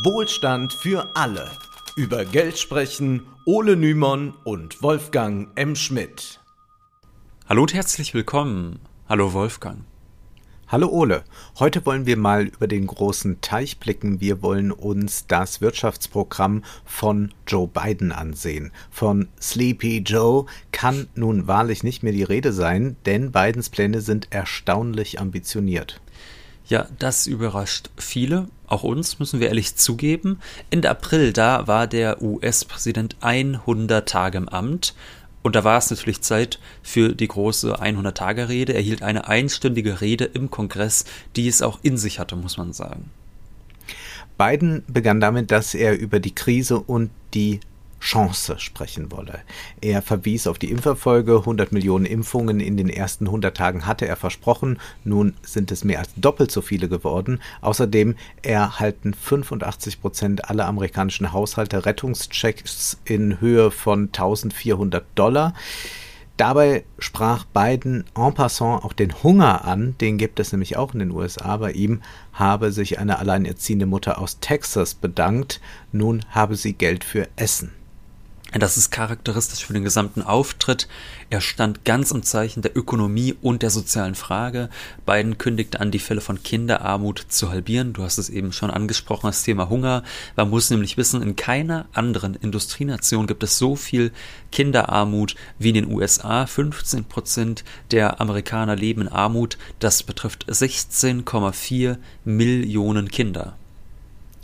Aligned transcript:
Wohlstand 0.00 0.72
für 0.72 1.14
alle. 1.14 1.50
Über 1.96 2.24
Geld 2.24 2.58
sprechen 2.58 3.26
Ole 3.44 3.76
Nymon 3.76 4.32
und 4.42 4.82
Wolfgang 4.82 5.50
M. 5.54 5.76
Schmidt. 5.76 6.40
Hallo 7.46 7.60
und 7.60 7.74
herzlich 7.74 8.14
willkommen. 8.14 8.78
Hallo 9.06 9.34
Wolfgang. 9.34 9.84
Hallo 10.66 10.88
Ole, 10.88 11.24
heute 11.58 11.84
wollen 11.84 12.06
wir 12.06 12.16
mal 12.16 12.46
über 12.46 12.66
den 12.66 12.86
großen 12.86 13.42
Teich 13.42 13.78
blicken. 13.80 14.22
Wir 14.22 14.40
wollen 14.40 14.72
uns 14.72 15.26
das 15.26 15.60
Wirtschaftsprogramm 15.60 16.64
von 16.86 17.34
Joe 17.46 17.68
Biden 17.68 18.12
ansehen. 18.12 18.72
Von 18.90 19.28
Sleepy 19.42 19.98
Joe 19.98 20.46
kann 20.72 21.08
nun 21.14 21.46
wahrlich 21.46 21.82
nicht 21.84 22.02
mehr 22.02 22.14
die 22.14 22.22
Rede 22.22 22.54
sein, 22.54 22.96
denn 23.04 23.30
Bidens 23.30 23.68
Pläne 23.68 24.00
sind 24.00 24.28
erstaunlich 24.30 25.20
ambitioniert. 25.20 26.00
Ja, 26.72 26.86
das 26.98 27.26
überrascht 27.26 27.90
viele, 27.98 28.48
auch 28.66 28.82
uns 28.82 29.18
müssen 29.18 29.40
wir 29.40 29.48
ehrlich 29.48 29.76
zugeben. 29.76 30.40
Ende 30.70 30.88
April, 30.88 31.34
da 31.34 31.66
war 31.66 31.86
der 31.86 32.22
US-Präsident 32.22 33.16
100 33.20 34.08
Tage 34.08 34.38
im 34.38 34.48
Amt 34.48 34.94
und 35.42 35.54
da 35.54 35.64
war 35.64 35.76
es 35.76 35.90
natürlich 35.90 36.22
Zeit 36.22 36.58
für 36.82 37.14
die 37.14 37.28
große 37.28 37.78
100-Tage-Rede. 37.78 38.72
Er 38.72 38.80
hielt 38.80 39.02
eine 39.02 39.28
einstündige 39.28 40.00
Rede 40.00 40.24
im 40.24 40.50
Kongress, 40.50 41.04
die 41.36 41.46
es 41.46 41.60
auch 41.60 41.78
in 41.82 41.98
sich 41.98 42.18
hatte, 42.18 42.36
muss 42.36 42.56
man 42.56 42.72
sagen. 42.72 43.10
Biden 44.38 44.82
begann 44.88 45.20
damit, 45.20 45.50
dass 45.50 45.74
er 45.74 45.98
über 45.98 46.20
die 46.20 46.34
Krise 46.34 46.80
und 46.80 47.10
die 47.34 47.60
Chance 48.02 48.58
sprechen 48.58 49.12
wolle. 49.12 49.40
Er 49.80 50.02
verwies 50.02 50.48
auf 50.48 50.58
die 50.58 50.70
Impferfolge. 50.70 51.38
100 51.38 51.70
Millionen 51.70 52.04
Impfungen 52.04 52.58
in 52.58 52.76
den 52.76 52.88
ersten 52.88 53.26
100 53.26 53.56
Tagen 53.56 53.86
hatte 53.86 54.08
er 54.08 54.16
versprochen. 54.16 54.80
Nun 55.04 55.34
sind 55.42 55.70
es 55.70 55.84
mehr 55.84 56.00
als 56.00 56.10
doppelt 56.16 56.50
so 56.50 56.62
viele 56.62 56.88
geworden. 56.88 57.40
Außerdem 57.60 58.16
erhalten 58.42 59.14
85 59.14 60.00
Prozent 60.00 60.50
aller 60.50 60.66
amerikanischen 60.66 61.32
Haushalte 61.32 61.86
Rettungschecks 61.86 62.98
in 63.04 63.40
Höhe 63.40 63.70
von 63.70 64.06
1400 64.06 65.04
Dollar. 65.14 65.54
Dabei 66.36 66.84
sprach 66.98 67.44
Biden 67.44 68.04
en 68.16 68.34
passant 68.34 68.84
auch 68.84 68.94
den 68.94 69.22
Hunger 69.22 69.64
an, 69.64 69.94
den 70.00 70.18
gibt 70.18 70.40
es 70.40 70.50
nämlich 70.50 70.76
auch 70.76 70.92
in 70.92 70.98
den 70.98 71.12
USA. 71.12 71.58
Bei 71.58 71.70
ihm 71.70 72.02
habe 72.32 72.72
sich 72.72 72.98
eine 72.98 73.20
alleinerziehende 73.20 73.86
Mutter 73.86 74.18
aus 74.18 74.40
Texas 74.40 74.94
bedankt, 74.94 75.60
nun 75.92 76.24
habe 76.30 76.56
sie 76.56 76.72
Geld 76.72 77.04
für 77.04 77.28
Essen. 77.36 77.70
Das 78.60 78.76
ist 78.76 78.90
charakteristisch 78.90 79.64
für 79.64 79.72
den 79.72 79.82
gesamten 79.82 80.20
Auftritt. 80.20 80.86
Er 81.30 81.40
stand 81.40 81.86
ganz 81.86 82.10
im 82.10 82.22
Zeichen 82.22 82.60
der 82.60 82.76
Ökonomie 82.76 83.34
und 83.40 83.62
der 83.62 83.70
sozialen 83.70 84.14
Frage. 84.14 84.68
Biden 85.06 85.38
kündigte 85.38 85.80
an, 85.80 85.90
die 85.90 85.98
Fälle 85.98 86.20
von 86.20 86.42
Kinderarmut 86.42 87.24
zu 87.28 87.48
halbieren. 87.48 87.94
Du 87.94 88.02
hast 88.02 88.18
es 88.18 88.28
eben 88.28 88.52
schon 88.52 88.70
angesprochen, 88.70 89.28
das 89.28 89.42
Thema 89.42 89.70
Hunger. 89.70 90.02
Man 90.36 90.50
muss 90.50 90.68
nämlich 90.68 90.98
wissen, 90.98 91.22
in 91.22 91.34
keiner 91.34 91.86
anderen 91.94 92.34
Industrienation 92.34 93.26
gibt 93.26 93.42
es 93.42 93.56
so 93.56 93.74
viel 93.74 94.12
Kinderarmut 94.50 95.34
wie 95.58 95.70
in 95.70 95.74
den 95.74 95.90
USA. 95.90 96.44
15 96.44 97.04
Prozent 97.06 97.64
der 97.90 98.20
Amerikaner 98.20 98.76
leben 98.76 99.00
in 99.00 99.08
Armut. 99.08 99.56
Das 99.78 100.02
betrifft 100.02 100.50
16,4 100.50 101.96
Millionen 102.24 103.08
Kinder 103.08 103.56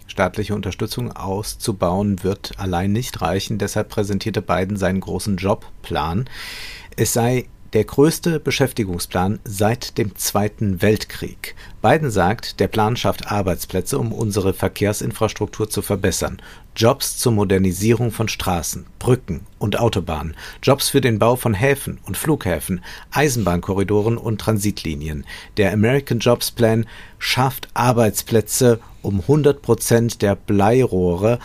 staatliche 0.08 0.54
Unterstützung 0.54 1.12
auszubauen, 1.12 2.24
wird 2.24 2.58
allein 2.58 2.92
nicht 2.92 3.20
reichen. 3.20 3.58
Deshalb 3.58 3.90
präsentierte 3.90 4.42
Biden 4.42 4.76
seinen 4.76 5.00
großen 5.00 5.36
Jobplan. 5.36 6.28
Es 6.96 7.12
sei 7.12 7.46
der 7.74 7.84
größte 7.84 8.40
Beschäftigungsplan 8.40 9.40
seit 9.44 9.98
dem 9.98 10.16
Zweiten 10.16 10.80
Weltkrieg. 10.80 11.54
Biden 11.82 12.10
sagt, 12.10 12.60
der 12.60 12.68
Plan 12.68 12.96
schafft 12.96 13.30
Arbeitsplätze, 13.30 13.98
um 13.98 14.12
unsere 14.12 14.54
Verkehrsinfrastruktur 14.54 15.68
zu 15.68 15.82
verbessern. 15.82 16.40
Jobs 16.78 17.16
zur 17.16 17.32
Modernisierung 17.32 18.12
von 18.12 18.28
Straßen, 18.28 18.86
Brücken 19.00 19.40
und 19.58 19.80
Autobahnen, 19.80 20.36
Jobs 20.62 20.88
für 20.88 21.00
den 21.00 21.18
Bau 21.18 21.34
von 21.34 21.52
Häfen 21.52 21.98
und 22.06 22.16
Flughäfen, 22.16 22.84
Eisenbahnkorridoren 23.10 24.16
und 24.16 24.40
Transitlinien. 24.40 25.24
Der 25.56 25.72
American 25.72 26.20
Jobs 26.20 26.52
Plan 26.52 26.86
schafft 27.18 27.66
Arbeitsplätze, 27.74 28.78
um 29.02 29.22
100 29.22 29.60
Prozent 29.60 30.22
der 30.22 30.36
Bleirohre 30.36 31.40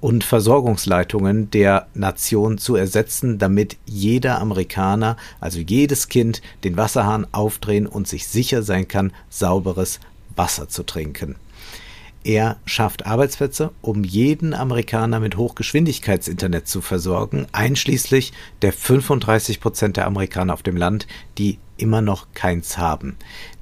und 0.00 0.24
Versorgungsleitungen 0.24 1.52
der 1.52 1.86
Nation 1.94 2.58
zu 2.58 2.74
ersetzen, 2.74 3.38
damit 3.38 3.76
jeder 3.86 4.40
Amerikaner, 4.40 5.16
also 5.38 5.60
jedes 5.60 6.08
Kind, 6.08 6.42
den 6.64 6.76
Wasserhahn 6.76 7.28
aufdrehen 7.30 7.86
und 7.86 8.08
sich 8.08 8.26
sicher 8.26 8.64
sein 8.64 8.88
kann, 8.88 9.12
sauberes 9.30 10.00
Wasser 10.34 10.68
zu 10.68 10.82
trinken. 10.82 11.36
Er 12.24 12.56
schafft 12.64 13.04
Arbeitsplätze, 13.04 13.70
um 13.82 14.02
jeden 14.02 14.54
Amerikaner 14.54 15.20
mit 15.20 15.36
Hochgeschwindigkeitsinternet 15.36 16.66
zu 16.66 16.80
versorgen, 16.80 17.46
einschließlich 17.52 18.32
der 18.62 18.72
35 18.72 19.60
Prozent 19.60 19.98
der 19.98 20.06
Amerikaner 20.06 20.54
auf 20.54 20.62
dem 20.62 20.78
Land, 20.78 21.06
die 21.36 21.58
immer 21.76 22.00
noch 22.00 22.28
keins 22.32 22.78
haben. 22.78 23.16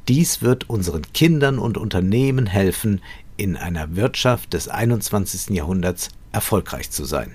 Dies 0.07 0.43
wird 0.43 0.71
unseren 0.71 1.03
Kindern 1.13 1.59
und 1.59 1.77
Unternehmen 1.77 2.47
helfen, 2.47 3.01
in 3.37 3.57
einer 3.57 3.97
Wirtschaft 3.97 4.53
des 4.53 4.69
21. 4.69 5.57
Jahrhunderts 5.57 6.11
erfolgreich 6.31 6.91
zu 6.93 7.05
sein. 7.05 7.35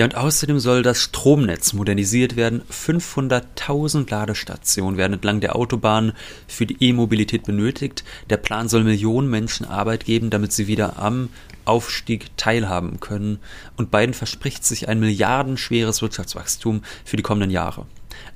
Ja, 0.00 0.06
und 0.06 0.14
außerdem 0.14 0.60
soll 0.60 0.82
das 0.82 1.02
Stromnetz 1.02 1.74
modernisiert 1.74 2.34
werden. 2.34 2.62
500.000 2.72 4.10
Ladestationen 4.10 4.96
werden 4.96 5.12
entlang 5.12 5.40
der 5.40 5.54
Autobahnen 5.54 6.14
für 6.48 6.64
die 6.64 6.78
E-Mobilität 6.80 7.42
benötigt. 7.42 8.02
Der 8.30 8.38
Plan 8.38 8.70
soll 8.70 8.82
Millionen 8.82 9.28
Menschen 9.28 9.66
Arbeit 9.66 10.06
geben, 10.06 10.30
damit 10.30 10.54
sie 10.54 10.68
wieder 10.68 10.98
am 10.98 11.28
Aufstieg 11.66 12.34
teilhaben 12.38 13.00
können. 13.00 13.40
Und 13.76 13.90
Biden 13.90 14.14
verspricht 14.14 14.64
sich 14.64 14.88
ein 14.88 15.00
milliardenschweres 15.00 16.00
Wirtschaftswachstum 16.00 16.80
für 17.04 17.18
die 17.18 17.22
kommenden 17.22 17.50
Jahre. 17.50 17.84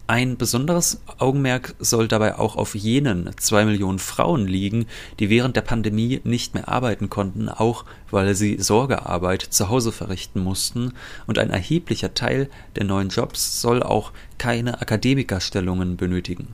Ein 0.07 0.37
besonderes 0.37 1.01
Augenmerk 1.17 1.75
soll 1.79 2.09
dabei 2.09 2.39
auch 2.39 2.57
auf 2.57 2.75
jenen 2.75 3.31
zwei 3.39 3.65
Millionen 3.65 3.99
Frauen 3.99 4.47
liegen, 4.47 4.85
die 5.19 5.31
während 5.31 5.57
der 5.57 5.63
Pandemie 5.63 6.21
nicht 6.25 6.53
mehr 6.53 6.69
arbeiten 6.69 7.09
konnten, 7.09 7.49
auch 7.49 7.87
weil 8.11 8.35
sie 8.35 8.59
Sorgearbeit 8.61 9.41
zu 9.41 9.71
Hause 9.71 9.93
verrichten 9.93 10.41
mussten, 10.41 10.93
und 11.27 11.39
ein 11.39 11.49
erheblicher 11.49 12.13
Teil 12.13 12.51
der 12.77 12.85
neuen 12.85 13.09
Jobs 13.09 13.63
soll 13.63 13.83
auch 13.83 14.13
keine 14.37 14.83
Akademikerstellungen 14.83 15.97
benötigen. 15.97 16.49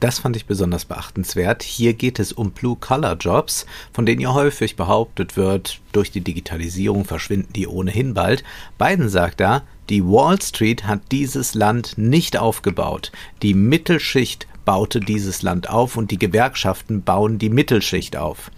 Das 0.00 0.18
fand 0.18 0.34
ich 0.34 0.46
besonders 0.46 0.86
beachtenswert. 0.86 1.62
Hier 1.62 1.92
geht 1.92 2.18
es 2.18 2.32
um 2.32 2.52
Blue-Collar-Jobs, 2.52 3.66
von 3.92 4.06
denen 4.06 4.22
ja 4.22 4.32
häufig 4.32 4.74
behauptet 4.74 5.36
wird, 5.36 5.78
durch 5.92 6.10
die 6.10 6.22
Digitalisierung 6.22 7.04
verschwinden 7.04 7.52
die 7.52 7.68
ohnehin 7.68 8.14
bald. 8.14 8.42
Biden 8.78 9.10
sagt 9.10 9.40
da, 9.40 9.62
die 9.90 10.04
Wall 10.04 10.40
Street 10.40 10.86
hat 10.86 11.00
dieses 11.10 11.54
Land 11.54 11.98
nicht 11.98 12.38
aufgebaut. 12.38 13.10
Die 13.42 13.54
Mittelschicht 13.54 14.46
baute 14.64 15.00
dieses 15.00 15.42
Land 15.42 15.68
auf 15.68 15.96
und 15.96 16.12
die 16.12 16.18
Gewerkschaften 16.18 17.02
bauen 17.02 17.38
die 17.38 17.50
Mittelschicht 17.50 18.16
auf. 18.16 18.52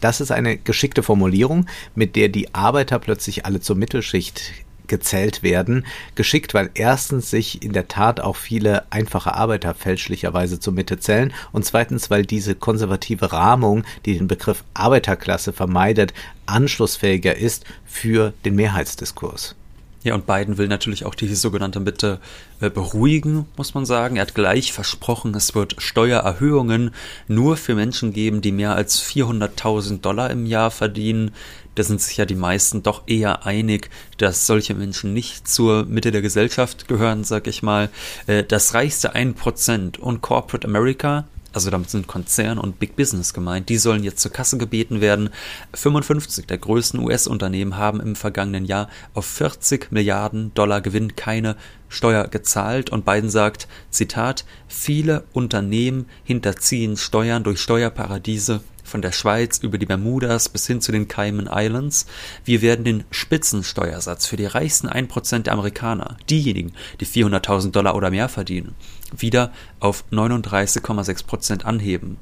Das 0.00 0.22
ist 0.22 0.30
eine 0.30 0.56
geschickte 0.56 1.02
Formulierung, 1.02 1.66
mit 1.94 2.16
der 2.16 2.30
die 2.30 2.54
Arbeiter 2.54 2.98
plötzlich 2.98 3.44
alle 3.44 3.60
zur 3.60 3.76
Mittelschicht 3.76 4.52
gezählt 4.86 5.42
werden. 5.42 5.84
Geschickt, 6.14 6.54
weil 6.54 6.70
erstens 6.72 7.30
sich 7.30 7.62
in 7.62 7.74
der 7.74 7.88
Tat 7.88 8.18
auch 8.18 8.36
viele 8.36 8.90
einfache 8.90 9.34
Arbeiter 9.34 9.74
fälschlicherweise 9.74 10.60
zur 10.60 10.72
Mitte 10.72 10.98
zählen 10.98 11.32
und 11.52 11.66
zweitens, 11.66 12.08
weil 12.08 12.24
diese 12.24 12.54
konservative 12.54 13.32
Rahmung, 13.32 13.84
die 14.06 14.16
den 14.16 14.28
Begriff 14.28 14.64
Arbeiterklasse 14.72 15.52
vermeidet, 15.52 16.14
anschlussfähiger 16.46 17.36
ist 17.36 17.66
für 17.84 18.32
den 18.46 18.54
Mehrheitsdiskurs. 18.54 19.56
Ja, 20.02 20.14
und 20.14 20.26
Biden 20.26 20.56
will 20.56 20.68
natürlich 20.68 21.04
auch 21.04 21.14
die 21.14 21.34
sogenannte 21.34 21.78
Bitte 21.80 22.20
äh, 22.60 22.70
beruhigen, 22.70 23.46
muss 23.58 23.74
man 23.74 23.84
sagen. 23.84 24.16
Er 24.16 24.22
hat 24.22 24.34
gleich 24.34 24.72
versprochen, 24.72 25.34
es 25.34 25.54
wird 25.54 25.76
Steuererhöhungen 25.78 26.92
nur 27.28 27.58
für 27.58 27.74
Menschen 27.74 28.14
geben, 28.14 28.40
die 28.40 28.52
mehr 28.52 28.74
als 28.74 29.02
400.000 29.02 30.00
Dollar 30.00 30.30
im 30.30 30.46
Jahr 30.46 30.70
verdienen. 30.70 31.32
Da 31.74 31.82
sind 31.82 32.00
sich 32.00 32.16
ja 32.16 32.24
die 32.24 32.34
meisten 32.34 32.82
doch 32.82 33.02
eher 33.06 33.44
einig, 33.44 33.90
dass 34.16 34.46
solche 34.46 34.74
Menschen 34.74 35.12
nicht 35.12 35.46
zur 35.46 35.84
Mitte 35.84 36.12
der 36.12 36.22
Gesellschaft 36.22 36.88
gehören, 36.88 37.22
sag 37.22 37.46
ich 37.46 37.62
mal. 37.62 37.90
Äh, 38.26 38.42
das 38.44 38.72
reichste 38.72 39.14
1% 39.14 39.98
und 39.98 40.22
Corporate 40.22 40.66
America, 40.66 41.26
also 41.52 41.70
damit 41.70 41.90
sind 41.90 42.06
Konzern 42.06 42.58
und 42.58 42.78
Big 42.78 42.96
Business 42.96 43.34
gemeint, 43.34 43.68
die 43.68 43.78
sollen 43.78 44.04
jetzt 44.04 44.20
zur 44.20 44.32
Kasse 44.32 44.58
gebeten 44.58 45.00
werden. 45.00 45.30
55 45.74 46.46
der 46.46 46.58
größten 46.58 47.00
US-Unternehmen 47.00 47.76
haben 47.76 48.00
im 48.00 48.16
vergangenen 48.16 48.64
Jahr 48.64 48.88
auf 49.14 49.26
40 49.26 49.90
Milliarden 49.90 50.52
Dollar 50.54 50.80
Gewinn 50.80 51.16
keine 51.16 51.56
Steuer 51.88 52.28
gezahlt 52.28 52.90
und 52.90 53.04
Biden 53.04 53.30
sagt, 53.30 53.66
Zitat, 53.90 54.44
viele 54.68 55.24
Unternehmen 55.32 56.06
hinterziehen 56.24 56.96
Steuern 56.96 57.42
durch 57.42 57.60
Steuerparadiese 57.60 58.60
von 58.84 59.02
der 59.02 59.12
Schweiz 59.12 59.58
über 59.58 59.78
die 59.78 59.86
Bermudas 59.86 60.48
bis 60.48 60.66
hin 60.66 60.80
zu 60.80 60.92
den 60.92 61.08
Cayman 61.08 61.48
Islands. 61.52 62.06
Wir 62.44 62.62
werden 62.62 62.84
den 62.84 63.04
Spitzensteuersatz 63.10 64.26
für 64.26 64.36
die 64.36 64.46
reichsten 64.46 64.88
1% 64.88 65.42
der 65.42 65.52
Amerikaner, 65.52 66.16
diejenigen, 66.28 66.72
die 67.00 67.06
400.000 67.06 67.72
Dollar 67.72 67.94
oder 67.94 68.10
mehr 68.10 68.28
verdienen, 68.28 68.74
wieder 69.16 69.52
auf 69.80 70.04
39,6% 70.10 71.62
anheben. 71.64 72.18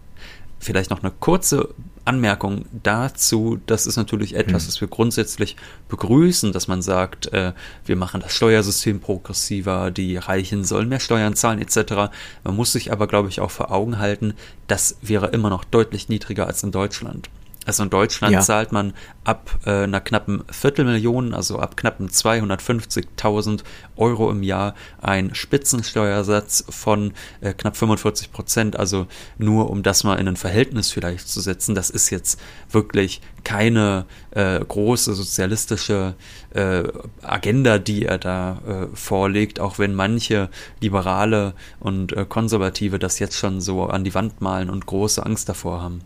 Vielleicht 0.59 0.91
noch 0.91 1.03
eine 1.03 1.13
kurze 1.13 1.75
Anmerkung 2.05 2.65
dazu. 2.83 3.61
Das 3.67 3.87
ist 3.87 3.97
natürlich 3.97 4.35
etwas, 4.35 4.65
mhm. 4.65 4.69
was 4.69 4.81
wir 4.81 4.89
grundsätzlich 4.89 5.57
begrüßen, 5.89 6.53
dass 6.53 6.67
man 6.67 6.83
sagt, 6.83 7.33
äh, 7.33 7.53
wir 7.85 7.97
machen 7.97 8.21
das 8.21 8.33
Steuersystem 8.35 9.01
progressiver, 9.01 9.91
die 9.91 10.17
Reichen 10.17 10.65
sollen 10.65 10.89
mehr 10.89 11.01
Steuern 11.01 11.37
zahlen 11.37 11.61
etc. 11.61 12.11
Man 12.45 12.57
muss 12.57 12.73
sich 12.73 12.93
aber, 12.93 13.07
glaube 13.07 13.29
ich, 13.29 13.41
auch 13.41 13.51
vor 13.51 13.71
Augen 13.71 13.99
halten, 13.99 14.35
das 14.67 14.97
wäre 15.03 15.29
immer 15.29 15.51
noch 15.51 15.65
deutlich 15.65 16.09
niedriger 16.09 16.47
als 16.47 16.63
in 16.63 16.73
Deutschland. 16.73 17.29
Also 17.69 17.83
in 17.83 17.91
Deutschland 17.91 18.33
ja. 18.33 18.41
zahlt 18.41 18.73
man 18.73 18.95
ab 19.25 19.51
äh, 19.67 19.83
einer 19.83 20.01
knappen 20.01 20.43
Viertelmillion, 20.51 21.35
also 21.35 21.59
ab 21.59 21.77
knappen 21.77 22.09
250.000 22.09 23.61
Euro 23.99 24.31
im 24.31 24.43
Jahr 24.43 24.75
einen 25.03 25.35
Spitzensteuersatz 25.35 26.65
von 26.71 27.13
äh, 27.43 27.53
knapp 27.53 27.77
45 27.77 28.33
Prozent. 28.33 28.79
Also 28.79 29.07
nur 29.37 29.69
um 29.69 29.83
das 29.83 30.03
mal 30.03 30.15
in 30.15 30.29
ein 30.29 30.37
Verhältnis 30.37 30.91
vielleicht 30.91 31.29
zu 31.29 31.43
setzen, 31.43 31.75
das 31.75 31.91
ist 31.91 32.09
jetzt 32.09 32.41
wirklich 32.71 33.21
keine 33.45 34.07
äh, 34.31 34.61
große 34.61 35.13
sozialistische 35.13 36.15
äh, 36.55 36.85
Agenda, 37.21 37.79
die 37.79 38.07
er 38.07 38.17
da 38.17 38.63
äh, 38.67 38.97
vorlegt, 38.97 39.61
auch 39.61 39.79
wenn 39.79 39.95
manche 39.95 40.49
Liberale 40.81 41.53
und 41.81 42.17
äh, 42.17 42.25
Konservative 42.27 42.99
das 42.99 43.19
jetzt 43.19 43.37
schon 43.37 43.61
so 43.61 43.85
an 43.85 44.05
die 44.05 44.15
Wand 44.15 44.41
malen 44.41 44.71
und 44.71 44.87
große 44.87 45.23
Angst 45.23 45.51
davor 45.51 45.83
haben. 45.83 46.01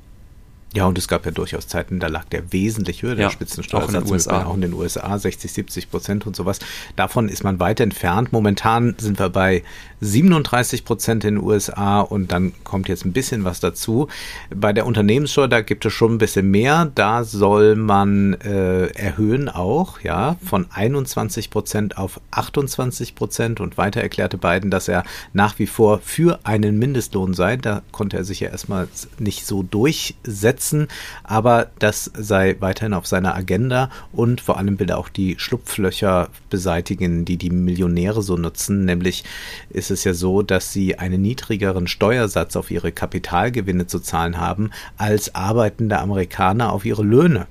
Ja, 0.75 0.87
und 0.87 0.97
es 0.97 1.07
gab 1.07 1.27
ja 1.27 1.33
durchaus 1.33 1.69
Zeiten, 1.69 2.01
da 2.01 2.07
lag 2.07 2.25
der 2.25 2.53
wesentlich 2.53 3.03
höher, 3.03 3.15
der 3.15 3.27
ja, 3.27 3.31
Spitzensteuersatz, 3.31 3.95
auch 3.95 3.99
in 3.99 4.05
den 4.05 4.13
USA, 4.13 4.45
auch 4.45 4.55
in 4.55 4.61
den 4.63 4.73
USA 4.73 5.19
60, 5.19 5.53
70 5.53 5.91
Prozent 5.91 6.27
und 6.27 6.35
sowas. 6.35 6.61
Davon 6.97 7.29
ist 7.29 7.45
man 7.45 7.61
weit 7.61 7.81
entfernt. 7.81 8.33
Momentan 8.33 8.95
sind 8.99 9.19
wir 9.19 9.29
bei 9.29 9.63
37 10.03 10.85
Prozent 10.85 11.25
in 11.25 11.37
den 11.37 11.45
USA 11.45 12.01
und 12.01 12.33
dann 12.33 12.53
kommt 12.65 12.89
jetzt 12.89 13.05
ein 13.05 13.13
bisschen 13.13 13.45
was 13.45 13.61
dazu. 13.61 14.09
Bei 14.55 14.73
der 14.73 14.85
Unternehmenssteuer, 14.85 15.47
da 15.47 15.61
gibt 15.61 15.87
es 15.87 15.93
schon 15.93 16.15
ein 16.15 16.19
bisschen 16.19 16.51
mehr. 16.51 16.91
Da 16.93 17.23
soll 17.23 17.77
man 17.77 18.35
äh, 18.35 18.87
erhöhen 18.89 19.49
auch, 19.49 20.01
ja, 20.01 20.37
von 20.45 20.67
21 20.71 21.51
Prozent 21.51 21.99
auf 21.99 22.21
28 22.33 23.15
Prozent 23.15 23.61
und 23.61 23.79
weiter 23.79 24.01
erklärte 24.01 24.39
Biden, 24.39 24.71
dass 24.71 24.89
er 24.89 25.05
nach 25.33 25.61
wie 25.61 25.69
vor 25.69 26.01
für 26.01 26.41
einen 26.43 26.81
Mindestlohn 26.81 27.33
sei. 27.33 27.57
Da 27.57 27.83
konnte 27.93 28.17
er 28.17 28.25
sich 28.25 28.41
ja 28.41 28.51
erstmal 28.51 28.89
nicht 29.21 29.47
so 29.47 29.63
durchsetzen, 29.63 30.89
aber 31.23 31.69
das 31.79 32.11
sei 32.17 32.57
weiterhin 32.59 32.95
auf 32.95 33.07
seiner 33.07 33.37
Agenda 33.37 33.89
und 34.11 34.41
vor 34.41 34.59
allem 34.59 34.81
will 34.81 34.91
er 34.91 34.99
auch 34.99 35.09
die 35.09 35.37
Schlupflöcher 35.39 36.29
beseitigen, 36.51 37.25
die 37.25 37.37
die 37.37 37.51
Millionäre 37.51 38.23
so 38.23 38.37
nutzen, 38.37 38.85
nämlich 38.85 39.23
ist 39.71 39.92
es 39.93 40.05
ja 40.05 40.15
so, 40.15 40.43
dass 40.43 40.73
sie 40.73 40.99
einen 40.99 41.23
niedrigeren 41.23 41.87
Steuersatz 41.87 42.57
auf 42.57 42.71
ihre 42.71 42.91
Kapitalgewinne 42.93 43.87
zu 43.87 44.01
zahlen 44.01 44.39
haben 44.39 44.71
als 44.97 45.35
arbeitende 45.35 45.99
Amerikaner 45.99 46.73
auf 46.73 46.85
ihre 46.85 47.05
Löhne. 47.05 47.47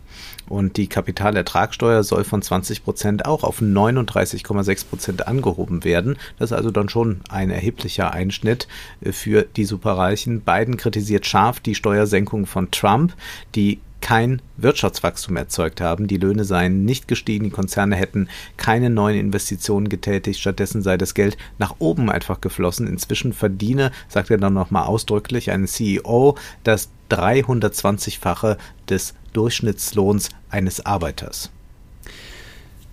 Und 0.50 0.76
die 0.76 0.88
Kapitalertragssteuer 0.88 2.04
soll 2.04 2.26
von 2.26 2.42
20 2.42 2.84
Prozent 2.84 3.26
auch 3.26 3.46
auf 3.46 3.62
39,6 3.62 4.86
Prozent 4.86 5.28
angehoben 5.28 5.86
werden. 5.86 6.18
Das 6.40 6.52
ist 6.52 6.58
also 6.58 6.72
dann 6.72 6.90
schon 6.90 7.22
ein 7.30 7.52
erheblicher 7.52 8.12
Einschnitt 8.12 8.68
äh, 9.00 9.14
für 9.14 9.44
die 9.44 9.64
Superreichen. 9.64 10.42
Biden 10.42 10.76
kritisiert 10.76 11.26
scharf 11.26 11.62
die 11.62 11.74
Steuersenkung 11.74 12.48
von 12.48 12.70
Trump, 12.70 13.14
die 13.56 13.80
kein 14.02 14.42
Wirtschaftswachstum 14.58 15.38
erzeugt 15.38 15.80
haben. 15.80 16.08
Die 16.08 16.18
Löhne 16.18 16.44
seien 16.44 16.84
nicht 16.84 17.08
gestiegen, 17.08 17.46
die 17.46 17.52
Konzerne 17.52 17.96
hätten 17.96 18.28
keine 18.58 18.90
neuen 18.90 19.20
Investitionen 19.20 19.90
getätigt, 19.90 20.40
stattdessen 20.40 20.82
sei 20.82 20.98
das 20.98 21.14
Geld 21.14 21.38
nach 21.60 21.76
oben 21.80 22.10
einfach 22.10 22.42
geflossen. 22.42 22.88
Inzwischen 22.88 23.34
verdiene, 23.34 23.92
sagt 24.10 24.32
er 24.32 24.38
dann 24.38 24.54
nochmal 24.54 24.86
ausdrücklich, 24.86 25.52
ein 25.52 25.68
CEO 25.68 26.36
das 26.64 26.90
320-fache 27.10 28.58
des 28.90 29.14
Durchschnittslohns 29.34 30.30
eines 30.50 30.86
Arbeiters. 30.86 31.52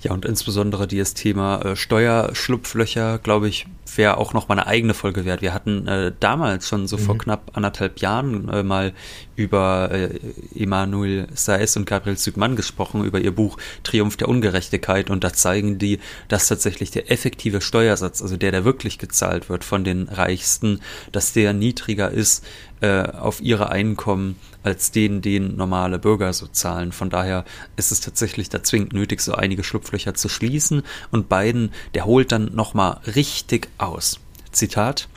Ja, 0.00 0.12
und 0.12 0.24
insbesondere 0.24 0.86
dieses 0.86 1.14
Thema 1.14 1.60
äh, 1.62 1.76
Steuerschlupflöcher, 1.76 3.18
glaube 3.18 3.48
ich, 3.48 3.66
wäre 3.96 4.16
auch 4.18 4.32
noch 4.32 4.48
mal 4.48 4.58
eine 4.58 4.66
eigene 4.68 4.94
Folge 4.94 5.24
wert. 5.24 5.42
Wir 5.42 5.52
hatten 5.52 5.88
äh, 5.88 6.12
damals 6.20 6.68
schon 6.68 6.86
so 6.86 6.96
mhm. 6.96 7.00
vor 7.00 7.18
knapp 7.18 7.50
anderthalb 7.54 7.98
Jahren 7.98 8.48
äh, 8.48 8.62
mal 8.62 8.92
über 9.34 9.90
äh, 9.90 10.20
Emanuel 10.54 11.26
Saez 11.34 11.76
und 11.76 11.86
Gabriel 11.86 12.16
Zygmann 12.16 12.54
gesprochen, 12.54 13.04
über 13.04 13.18
ihr 13.20 13.32
Buch 13.32 13.58
Triumph 13.82 14.16
der 14.16 14.28
Ungerechtigkeit. 14.28 15.10
Und 15.10 15.24
da 15.24 15.32
zeigen 15.32 15.78
die, 15.78 15.98
dass 16.28 16.46
tatsächlich 16.46 16.92
der 16.92 17.10
effektive 17.10 17.60
Steuersatz, 17.60 18.22
also 18.22 18.36
der, 18.36 18.52
der 18.52 18.64
wirklich 18.64 18.98
gezahlt 18.98 19.48
wird 19.48 19.64
von 19.64 19.82
den 19.82 20.08
Reichsten, 20.08 20.80
dass 21.10 21.32
der 21.32 21.52
niedriger 21.52 22.10
ist 22.10 22.44
äh, 22.80 23.02
auf 23.02 23.40
ihre 23.40 23.70
Einkommen 23.70 24.36
als 24.62 24.90
den, 24.90 25.22
den 25.22 25.56
normale 25.56 25.98
Bürger 25.98 26.32
so 26.32 26.46
zahlen. 26.46 26.92
Von 26.92 27.10
daher 27.10 27.44
ist 27.76 27.92
es 27.92 28.00
tatsächlich 28.00 28.48
da 28.48 28.62
zwingend 28.62 28.92
nötig, 28.92 29.20
so 29.20 29.34
einige 29.34 29.64
Schlupflöcher 29.64 30.14
zu 30.14 30.28
schließen. 30.28 30.82
Und 31.10 31.28
Biden, 31.28 31.72
der 31.94 32.04
holt 32.04 32.32
dann 32.32 32.54
nochmal 32.54 33.00
richtig 33.14 33.68
aus. 33.78 34.20
Zitat. 34.52 35.08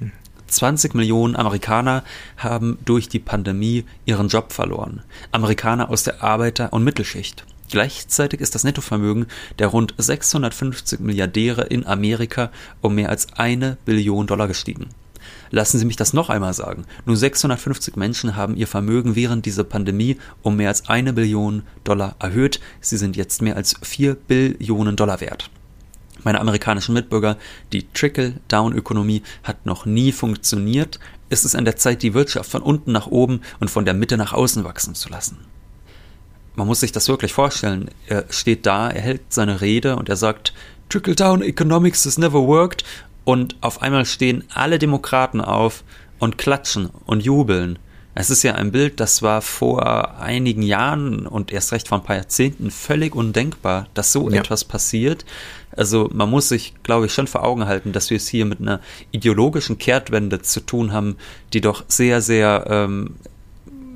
20 0.47 0.95
Millionen 0.95 1.35
Amerikaner 1.35 2.03
haben 2.35 2.77
durch 2.83 3.07
die 3.07 3.19
Pandemie 3.19 3.85
ihren 4.05 4.27
Job 4.27 4.51
verloren. 4.51 5.01
Amerikaner 5.31 5.89
aus 5.89 6.03
der 6.03 6.21
Arbeiter- 6.21 6.73
und 6.73 6.83
Mittelschicht. 6.83 7.45
Gleichzeitig 7.71 8.41
ist 8.41 8.53
das 8.53 8.65
Nettovermögen 8.65 9.27
der 9.59 9.67
rund 9.67 9.93
650 9.97 10.99
Milliardäre 10.99 11.61
in 11.63 11.85
Amerika 11.85 12.51
um 12.81 12.95
mehr 12.95 13.09
als 13.09 13.31
eine 13.37 13.77
Billion 13.85 14.27
Dollar 14.27 14.49
gestiegen. 14.49 14.89
Lassen 15.51 15.77
Sie 15.77 15.85
mich 15.85 15.97
das 15.97 16.13
noch 16.13 16.29
einmal 16.29 16.53
sagen. 16.53 16.85
Nur 17.05 17.17
650 17.17 17.97
Menschen 17.97 18.37
haben 18.37 18.55
ihr 18.55 18.67
Vermögen 18.67 19.15
während 19.15 19.45
dieser 19.45 19.65
Pandemie 19.65 20.17
um 20.41 20.55
mehr 20.55 20.69
als 20.69 20.87
eine 20.87 21.11
Billion 21.11 21.63
Dollar 21.83 22.15
erhöht. 22.19 22.61
Sie 22.79 22.97
sind 22.97 23.17
jetzt 23.17 23.41
mehr 23.41 23.57
als 23.57 23.75
vier 23.81 24.15
Billionen 24.15 24.95
Dollar 24.95 25.19
wert. 25.19 25.49
Meine 26.23 26.39
amerikanischen 26.39 26.93
Mitbürger, 26.93 27.37
die 27.73 27.87
Trickle-Down-Ökonomie 27.91 29.23
hat 29.43 29.65
noch 29.65 29.85
nie 29.85 30.11
funktioniert. 30.11 30.99
Es 31.29 31.43
ist 31.45 31.55
an 31.55 31.65
der 31.65 31.75
Zeit, 31.75 32.03
die 32.03 32.13
Wirtschaft 32.13 32.49
von 32.49 32.61
unten 32.61 32.91
nach 32.91 33.07
oben 33.07 33.41
und 33.59 33.69
von 33.69 33.85
der 33.85 33.93
Mitte 33.93 34.17
nach 34.17 34.31
außen 34.33 34.63
wachsen 34.63 34.95
zu 34.95 35.09
lassen. 35.09 35.39
Man 36.55 36.67
muss 36.67 36.81
sich 36.81 36.91
das 36.91 37.07
wirklich 37.07 37.33
vorstellen. 37.33 37.89
Er 38.07 38.25
steht 38.29 38.65
da, 38.65 38.89
er 38.89 39.01
hält 39.01 39.21
seine 39.29 39.61
Rede 39.61 39.95
und 39.95 40.09
er 40.09 40.17
sagt, 40.17 40.53
Trickle-Down 40.89 41.41
Economics 41.41 42.05
has 42.05 42.17
never 42.17 42.45
worked 42.45 42.83
und 43.23 43.55
auf 43.61 43.81
einmal 43.81 44.05
stehen 44.05 44.43
alle 44.53 44.79
Demokraten 44.79 45.41
auf 45.41 45.83
und 46.19 46.37
klatschen 46.37 46.89
und 47.05 47.23
jubeln. 47.23 47.79
Es 48.13 48.29
ist 48.29 48.43
ja 48.43 48.55
ein 48.55 48.71
Bild, 48.71 48.99
das 48.99 49.21
war 49.21 49.41
vor 49.41 50.19
einigen 50.19 50.63
Jahren 50.63 51.25
und 51.25 51.51
erst 51.51 51.71
recht 51.71 51.87
vor 51.87 51.99
ein 51.99 52.03
paar 52.03 52.17
Jahrzehnten 52.17 52.69
völlig 52.69 53.15
undenkbar, 53.15 53.87
dass 53.93 54.11
so 54.11 54.29
ja. 54.29 54.41
etwas 54.41 54.65
passiert. 54.65 55.23
Also 55.75 56.09
man 56.11 56.29
muss 56.29 56.49
sich, 56.49 56.73
glaube 56.83 57.05
ich, 57.05 57.13
schon 57.13 57.27
vor 57.27 57.43
Augen 57.43 57.67
halten, 57.67 57.93
dass 57.93 58.09
wir 58.09 58.17
es 58.17 58.27
hier 58.27 58.45
mit 58.45 58.59
einer 58.59 58.81
ideologischen 59.11 59.77
Kehrtwende 59.77 60.41
zu 60.41 60.59
tun 60.59 60.91
haben, 60.91 61.15
die 61.53 61.61
doch 61.61 61.85
sehr, 61.87 62.21
sehr 62.21 62.65
ähm, 62.67 63.15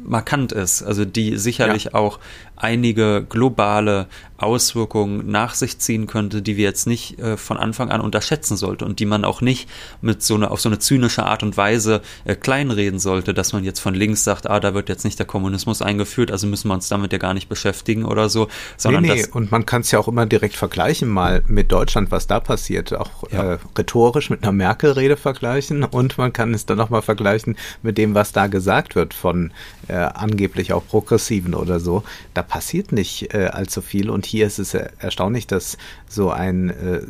markant 0.05 0.51
ist, 0.51 0.83
also 0.83 1.03
die 1.03 1.37
sicherlich 1.37 1.85
ja. 1.85 1.93
auch 1.95 2.19
einige 2.55 3.25
globale 3.27 4.07
Auswirkungen 4.37 5.31
nach 5.31 5.53
sich 5.53 5.79
ziehen 5.79 6.07
könnte, 6.07 6.41
die 6.41 6.57
wir 6.57 6.65
jetzt 6.65 6.87
nicht 6.87 7.19
äh, 7.19 7.37
von 7.37 7.57
Anfang 7.57 7.89
an 7.89 8.01
unterschätzen 8.01 8.57
sollte 8.57 8.83
und 8.83 8.99
die 8.99 9.05
man 9.05 9.23
auch 9.23 9.39
nicht 9.39 9.69
mit 10.01 10.21
so 10.23 10.35
eine, 10.35 10.51
auf 10.51 10.59
so 10.59 10.67
eine 10.67 10.79
zynische 10.79 11.23
Art 11.25 11.41
und 11.41 11.55
Weise 11.55 12.01
äh, 12.25 12.35
kleinreden 12.35 12.99
sollte, 12.99 13.33
dass 13.33 13.53
man 13.53 13.63
jetzt 13.63 13.79
von 13.79 13.93
links 13.93 14.25
sagt, 14.25 14.49
ah, 14.49 14.59
da 14.59 14.73
wird 14.73 14.89
jetzt 14.89 15.05
nicht 15.05 15.17
der 15.19 15.25
Kommunismus 15.25 15.81
eingeführt, 15.81 16.31
also 16.31 16.47
müssen 16.47 16.67
wir 16.67 16.73
uns 16.73 16.89
damit 16.89 17.13
ja 17.13 17.17
gar 17.17 17.33
nicht 17.33 17.47
beschäftigen 17.47 18.03
oder 18.03 18.27
so. 18.27 18.49
Sondern 18.75 19.03
nee, 19.03 19.15
nee, 19.15 19.25
und 19.31 19.51
man 19.51 19.65
kann 19.65 19.81
es 19.81 19.91
ja 19.91 19.99
auch 19.99 20.09
immer 20.09 20.25
direkt 20.25 20.55
vergleichen 20.55 21.07
mal 21.07 21.41
mit 21.47 21.71
Deutschland, 21.71 22.11
was 22.11 22.27
da 22.27 22.41
passiert, 22.41 22.93
auch 22.93 23.23
ja. 23.31 23.53
äh, 23.53 23.57
rhetorisch 23.77 24.29
mit 24.29 24.43
einer 24.43 24.51
Merkel-Rede 24.51 25.15
vergleichen 25.15 25.85
und 25.85 26.17
man 26.17 26.33
kann 26.33 26.53
es 26.53 26.65
dann 26.65 26.77
nochmal 26.77 27.01
vergleichen 27.01 27.55
mit 27.83 27.97
dem, 27.97 28.15
was 28.15 28.33
da 28.33 28.47
gesagt 28.47 28.95
wird 28.95 29.13
von 29.13 29.51
äh, 29.87 29.93
angeblich 29.93 30.73
auch 30.73 30.85
Progressiven 30.85 31.53
oder 31.53 31.79
so. 31.79 32.03
Da 32.33 32.41
passiert 32.45 32.91
nicht 32.91 33.33
äh, 33.33 33.47
allzu 33.47 33.81
viel. 33.81 34.09
Und 34.09 34.25
hier 34.25 34.47
ist 34.47 34.59
es 34.59 34.73
erstaunlich, 34.73 35.47
dass 35.47 35.77
so 36.07 36.31
ein 36.31 36.69
äh, 36.69 37.01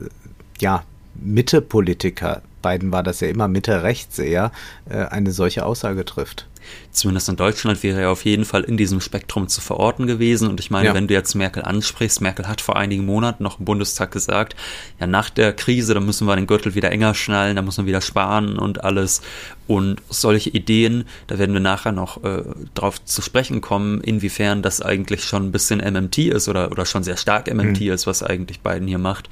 ja, 0.60 0.84
Mitte-Politiker, 1.16 2.42
Biden 2.62 2.92
war 2.92 3.04
das 3.04 3.20
ja 3.20 3.28
immer 3.28 3.48
Mitte-rechts 3.48 4.20
eher, 4.20 4.52
äh, 4.90 5.06
eine 5.06 5.32
solche 5.32 5.66
Aussage 5.66 6.06
trifft 6.06 6.48
zumindest 6.92 7.30
in 7.30 7.36
Deutschland 7.36 7.84
wäre 7.84 8.02
er 8.02 8.12
auf 8.12 8.26
jeden 8.26 8.46
Fall 8.46 8.64
in 8.64 8.78
diesem 8.78 9.02
Spektrum 9.02 9.48
zu 9.48 9.62
verorten 9.62 10.08
gewesen. 10.08 10.50
Und 10.50 10.60
ich 10.60 10.72
meine, 10.72 10.88
ja. 10.88 10.94
wenn 10.94 11.08
du 11.08 11.14
jetzt 11.14 11.36
Merkel 11.36 11.64
ansprichst, 11.64 12.22
Merkel 12.22 12.48
hat 12.48 12.62
vor 12.62 12.76
einigen 12.76 13.06
Monaten 13.06 13.44
noch 13.44 13.60
im 13.60 13.66
Bundestag 13.66 14.12
gesagt, 14.12 14.56
ja, 15.00 15.08
nach 15.08 15.30
der 15.30 15.54
Krise, 15.54 15.94
da 15.94 16.00
müssen 16.00 16.28
wir 16.28 16.36
den 16.36 16.48
Gürtel 16.48 16.76
wieder 16.76 16.92
enger 16.92 17.14
schnallen, 17.14 17.56
da 17.56 17.62
müssen 17.62 17.86
wir 17.86 17.90
wieder 17.90 18.02
sparen 18.02 18.58
und 18.58 18.84
alles. 18.84 19.22
Und 19.68 20.02
solche 20.10 20.52
Ideen, 20.52 21.06
da 21.28 21.40
werden 21.40 21.54
wir 21.54 21.60
nachher 21.60 21.92
noch 21.92 22.24
äh, 22.24 22.44
drauf 22.76 23.04
zu 23.04 23.22
sprechen 23.22 23.62
kommen, 23.62 24.02
inwiefern 24.02 24.62
das 24.62 24.82
eigentlich 24.82 25.24
schon 25.24 25.48
ein 25.48 25.52
bisschen 25.52 25.80
MMT 25.80 26.20
ist 26.20 26.48
oder, 26.48 26.72
oder 26.72 26.86
schon 26.86 27.04
sehr 27.04 27.18
stark 27.18 27.52
MMT 27.52 27.82
mhm. 27.82 27.92
ist, 27.92 28.06
was 28.06 28.22
eigentlich 28.22 28.60
Biden 28.60 28.88
hier 28.88 29.00
macht. 29.00 29.30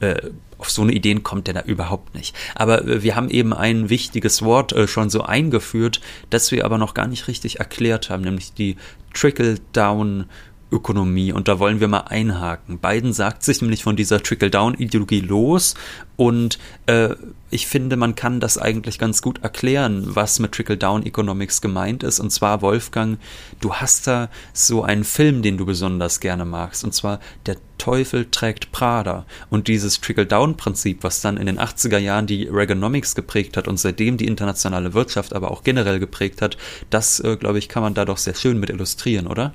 Äh, 0.00 0.16
auf 0.58 0.70
so 0.70 0.82
eine 0.82 0.92
Ideen 0.92 1.22
kommt 1.22 1.48
er 1.48 1.54
da 1.54 1.62
überhaupt 1.62 2.14
nicht. 2.14 2.34
Aber 2.54 2.86
äh, 2.86 3.02
wir 3.02 3.16
haben 3.16 3.30
eben 3.30 3.52
ein 3.52 3.90
wichtiges 3.90 4.42
Wort 4.42 4.72
äh, 4.72 4.88
schon 4.88 5.10
so 5.10 5.22
eingeführt, 5.22 6.00
das 6.30 6.50
wir 6.50 6.64
aber 6.64 6.78
noch 6.78 6.94
gar 6.94 7.06
nicht 7.06 7.28
richtig 7.28 7.58
erklärt 7.58 8.10
haben, 8.10 8.22
nämlich 8.22 8.52
die 8.52 8.76
Trickle-Down- 9.14 10.26
Ökonomie 10.70 11.32
und 11.32 11.48
da 11.48 11.58
wollen 11.58 11.80
wir 11.80 11.88
mal 11.88 12.00
einhaken. 12.08 12.78
Biden 12.78 13.12
sagt 13.12 13.42
sich 13.42 13.62
nämlich 13.62 13.84
von 13.84 13.96
dieser 13.96 14.22
Trickle-Down-Ideologie 14.22 15.20
los 15.20 15.74
und 16.16 16.58
äh, 16.86 17.14
ich 17.50 17.68
finde, 17.68 17.96
man 17.96 18.16
kann 18.16 18.40
das 18.40 18.58
eigentlich 18.58 18.98
ganz 18.98 19.22
gut 19.22 19.42
erklären, 19.44 20.02
was 20.16 20.40
mit 20.40 20.52
Trickle-Down-Economics 20.52 21.60
gemeint 21.60 22.02
ist. 22.02 22.18
Und 22.18 22.30
zwar, 22.30 22.60
Wolfgang, 22.60 23.18
du 23.60 23.74
hast 23.74 24.08
da 24.08 24.28
so 24.52 24.82
einen 24.82 25.04
Film, 25.04 25.42
den 25.42 25.56
du 25.56 25.64
besonders 25.64 26.18
gerne 26.18 26.44
magst, 26.44 26.82
und 26.82 26.92
zwar 26.92 27.20
Der 27.46 27.56
Teufel 27.78 28.26
trägt 28.30 28.72
Prada. 28.72 29.26
Und 29.48 29.68
dieses 29.68 30.00
Trickle-Down-Prinzip, 30.00 31.04
was 31.04 31.20
dann 31.20 31.36
in 31.36 31.46
den 31.46 31.60
80er 31.60 31.98
Jahren 31.98 32.26
die 32.26 32.48
Reaganomics 32.48 33.14
geprägt 33.14 33.56
hat 33.56 33.68
und 33.68 33.78
seitdem 33.78 34.16
die 34.16 34.26
internationale 34.26 34.94
Wirtschaft 34.94 35.32
aber 35.32 35.52
auch 35.52 35.62
generell 35.62 36.00
geprägt 36.00 36.42
hat, 36.42 36.56
das, 36.90 37.20
äh, 37.20 37.36
glaube 37.36 37.58
ich, 37.58 37.68
kann 37.68 37.82
man 37.84 37.94
da 37.94 38.04
doch 38.04 38.18
sehr 38.18 38.34
schön 38.34 38.58
mit 38.58 38.70
illustrieren, 38.70 39.28
oder? 39.28 39.52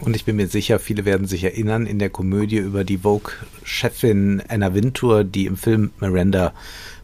Und 0.00 0.16
ich 0.16 0.24
bin 0.24 0.36
mir 0.36 0.46
sicher, 0.46 0.78
viele 0.78 1.04
werden 1.04 1.26
sich 1.26 1.44
erinnern, 1.44 1.86
in 1.86 1.98
der 1.98 2.08
Komödie 2.08 2.56
über 2.56 2.84
die 2.84 2.98
Vogue-Chefin 2.98 4.42
Anna 4.48 4.74
Wintour, 4.74 5.24
die 5.24 5.44
im 5.44 5.58
Film 5.58 5.90
Miranda 6.00 6.54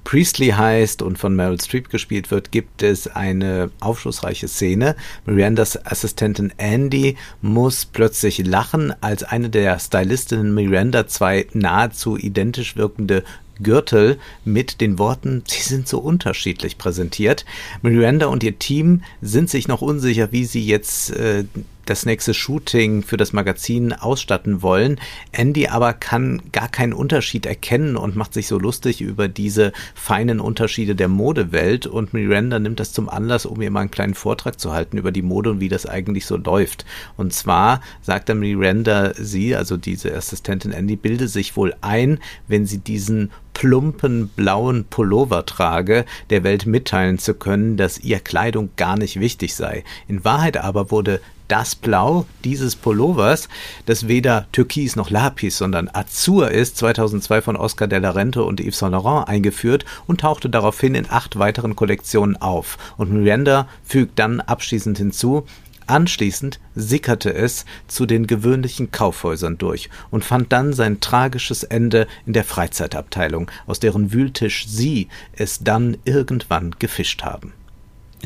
Priestley 0.05 0.51
heißt 0.51 1.03
und 1.03 1.19
von 1.19 1.35
Meryl 1.35 1.61
Streep 1.61 1.91
gespielt 1.91 2.31
wird, 2.31 2.53
gibt 2.53 2.83
es 2.83 3.09
eine 3.09 3.71
aufschlussreiche 3.81 4.49
Szene. 4.49 4.97
Mirandas 5.27 5.85
Assistentin 5.85 6.53
Andy 6.57 7.17
muss 7.43 7.85
plötzlich 7.85 8.39
lachen, 8.47 8.95
als 9.03 9.25
eine 9.25 9.51
der 9.51 9.79
Stylistinnen 9.79 10.55
Miranda 10.55 11.07
zwei 11.07 11.47
nahezu 11.53 12.17
identisch 12.17 12.77
wirkende 12.77 13.25
Gürtel 13.63 14.19
mit 14.45 14.81
den 14.81 14.99
Worten, 14.99 15.43
sie 15.47 15.63
sind 15.63 15.89
so 15.89 15.99
unterschiedlich 15.99 16.79
präsentiert. 16.79 17.45
Miranda 17.83 18.27
und 18.27 18.43
ihr 18.43 18.59
Team 18.59 19.03
sind 19.23 19.51
sich 19.51 19.67
noch 19.67 19.83
unsicher, 19.83 20.31
wie 20.31 20.45
sie 20.45 20.65
jetzt 20.65 21.11
äh, 21.11 21.45
das 21.87 22.05
nächste 22.05 22.35
Shooting 22.35 23.03
für 23.03 23.17
das 23.17 23.33
Magazin 23.33 23.93
ausstatten 23.93 24.63
wollen. 24.63 25.01
Andy 25.33 25.69
aber 25.69 25.93
kann 25.95 26.43
gar 26.53 26.69
keinen 26.69 26.93
Unterschied 26.93 27.47
erkennen 27.47 27.97
und 27.97 28.17
macht 28.17 28.35
sich 28.35 28.47
so 28.47 28.59
lustig 28.59 29.01
über 29.01 29.29
diese 29.29 29.73
feinen 29.95 30.41
Unterschiede 30.41 30.95
der 30.95 31.09
Modewelt 31.09 31.87
und 31.87 32.13
Miranda 32.13 32.59
nimmt 32.59 32.81
das 32.81 32.93
zum 32.93 33.09
Anlass, 33.09 33.47
um 33.47 33.61
ihr 33.63 33.71
mal 33.71 33.81
einen 33.81 33.91
kleinen 33.91 34.15
Vortrag 34.15 34.61
zu 34.61 34.73
halten 34.73 34.99
über 34.99 35.13
die 35.13 35.23
Mode 35.23 35.51
und 35.51 35.61
wie 35.61 35.69
das 35.69 35.87
eigentlich 35.87 36.27
so 36.27 36.37
läuft. 36.37 36.85
Und 37.17 37.33
zwar 37.33 37.81
sagt 38.03 38.29
dann 38.29 38.41
Miranda, 38.41 39.15
sie, 39.15 39.55
also 39.57 39.77
diese 39.77 40.15
Assistentin 40.15 40.73
Andy, 40.73 40.97
bilde 40.97 41.29
sich 41.29 41.57
wohl 41.57 41.75
ein, 41.81 42.19
wenn 42.49 42.67
sie 42.67 42.79
diesen 42.79 43.31
plumpen 43.57 44.29
blauen 44.29 44.85
Pullover 44.85 45.47
trage, 45.47 46.05
der 46.29 46.45
Welt 46.45 46.67
mitteilen 46.67 47.19
zu 47.19 47.33
können, 47.33 47.79
dass 47.79 47.99
ihr 47.99 48.21
Kleidung 48.21 48.69
gar 48.77 48.99
nicht 48.99 49.19
wichtig 49.19 49.55
sei. 49.55 49.83
In 50.09 50.25
Wahrheit 50.27 50.59
aber 50.59 50.91
wurde 50.91 51.21
das 51.49 51.75
Blau 51.75 52.27
dieses 52.45 52.77
Pullovers, 52.77 53.49
das 53.87 54.09
weder 54.09 54.47
Türkis 54.53 54.97
noch 54.97 55.11
Lapis, 55.11 55.59
sondern 55.59 55.89
Azur 55.93 56.51
ist, 56.51 56.77
2002 56.77 57.43
von 57.43 57.57
Oscar 57.57 57.87
de 57.87 57.99
la 57.99 58.11
Rente 58.11 58.45
und 58.45 58.61
Yves 58.61 58.79
Saint 58.79 58.93
Laurent 58.93 59.29
eingeführt 59.29 59.85
und 60.07 60.21
tauchte 60.21 60.49
daraufhin 60.49 60.95
in 60.95 61.11
acht 61.11 61.39
weiteren 61.39 61.77
Kollektionen 61.77 62.37
auf. 62.37 62.79
Und 62.97 63.13
Miranda 63.13 63.69
fügt 63.85 64.19
dann 64.19 64.41
abschließend 64.41 64.99
hinzu, 64.99 65.45
Anschließend 65.89 66.59
sickerte 66.75 67.33
es 67.33 67.65
zu 67.87 68.07
den 68.07 68.27
gewöhnlichen 68.27 68.91
Kaufhäusern 68.91 69.57
durch 69.57 69.89
und 70.11 70.25
fand 70.25 70.53
dann 70.53 70.73
sein 70.73 71.01
tragisches 71.01 71.63
Ende 71.63 72.09
in 72.27 72.33
der 72.33 72.43
Freizeitabteilung, 72.43 73.51
aus 73.69 73.79
deren 73.79 74.13
Wühltisch 74.13 74.67
sie 74.67 75.07
es 75.33 75.61
dann 75.61 75.97
irgendwann 76.05 76.75
gefischt 76.81 77.23
haben. 77.23 77.53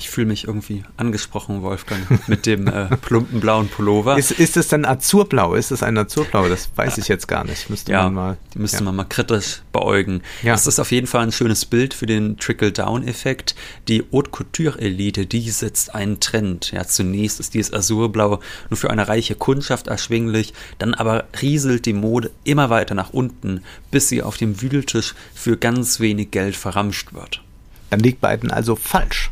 Ich 0.00 0.08
fühle 0.08 0.28
mich 0.28 0.46
irgendwie 0.46 0.82
angesprochen, 0.96 1.60
Wolfgang, 1.60 2.26
mit 2.26 2.46
dem 2.46 2.66
äh, 2.68 2.86
plumpen 3.02 3.38
blauen 3.38 3.68
Pullover. 3.68 4.16
Ist, 4.16 4.30
ist 4.30 4.56
es 4.56 4.68
denn 4.68 4.86
Azurblau? 4.86 5.52
Ist 5.52 5.72
es 5.72 5.82
ein 5.82 5.98
Azurblau? 5.98 6.48
Das 6.48 6.70
weiß 6.74 6.96
ich 6.96 7.08
jetzt 7.08 7.28
gar 7.28 7.44
nicht. 7.44 7.68
Müsste 7.68 7.92
ja, 7.92 8.04
man 8.04 8.14
mal, 8.14 8.36
die 8.54 8.60
müsste 8.60 8.78
ja. 8.78 8.84
man 8.84 8.96
mal 8.96 9.04
kritisch 9.04 9.60
beäugen. 9.72 10.22
Ja. 10.42 10.52
Das 10.52 10.66
ist 10.66 10.80
auf 10.80 10.90
jeden 10.90 11.06
Fall 11.06 11.24
ein 11.24 11.32
schönes 11.32 11.66
Bild 11.66 11.92
für 11.92 12.06
den 12.06 12.38
Trickle-Down-Effekt. 12.38 13.54
Die 13.88 14.02
Haute 14.10 14.30
Couture-Elite, 14.30 15.26
die 15.26 15.50
setzt 15.50 15.94
einen 15.94 16.18
Trend. 16.18 16.72
Ja, 16.72 16.86
zunächst 16.86 17.38
ist 17.38 17.52
dieses 17.52 17.74
Azurblau 17.74 18.40
nur 18.70 18.78
für 18.78 18.88
eine 18.88 19.06
reiche 19.06 19.34
Kundschaft 19.34 19.86
erschwinglich, 19.88 20.54
dann 20.78 20.94
aber 20.94 21.24
rieselt 21.42 21.84
die 21.84 21.92
Mode 21.92 22.30
immer 22.44 22.70
weiter 22.70 22.94
nach 22.94 23.10
unten, 23.10 23.62
bis 23.90 24.08
sie 24.08 24.22
auf 24.22 24.38
dem 24.38 24.62
Wühltisch 24.62 25.14
für 25.34 25.58
ganz 25.58 26.00
wenig 26.00 26.30
Geld 26.30 26.56
verramscht 26.56 27.12
wird. 27.12 27.42
Dann 27.90 28.00
liegt 28.00 28.22
Biden 28.22 28.50
also 28.50 28.76
falsch. 28.76 29.30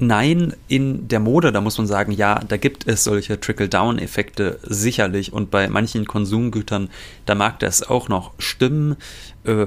Nein, 0.00 0.54
in 0.68 1.08
der 1.08 1.18
Mode, 1.18 1.50
da 1.50 1.60
muss 1.60 1.76
man 1.76 1.88
sagen, 1.88 2.12
ja, 2.12 2.40
da 2.46 2.56
gibt 2.56 2.86
es 2.86 3.02
solche 3.02 3.40
Trickle-Down-Effekte 3.40 4.60
sicherlich 4.62 5.32
und 5.32 5.50
bei 5.50 5.68
manchen 5.68 6.04
Konsumgütern, 6.04 6.88
da 7.26 7.34
mag 7.34 7.58
das 7.58 7.82
auch 7.82 8.08
noch 8.08 8.32
stimmen. 8.38 8.96
Äh, 9.42 9.66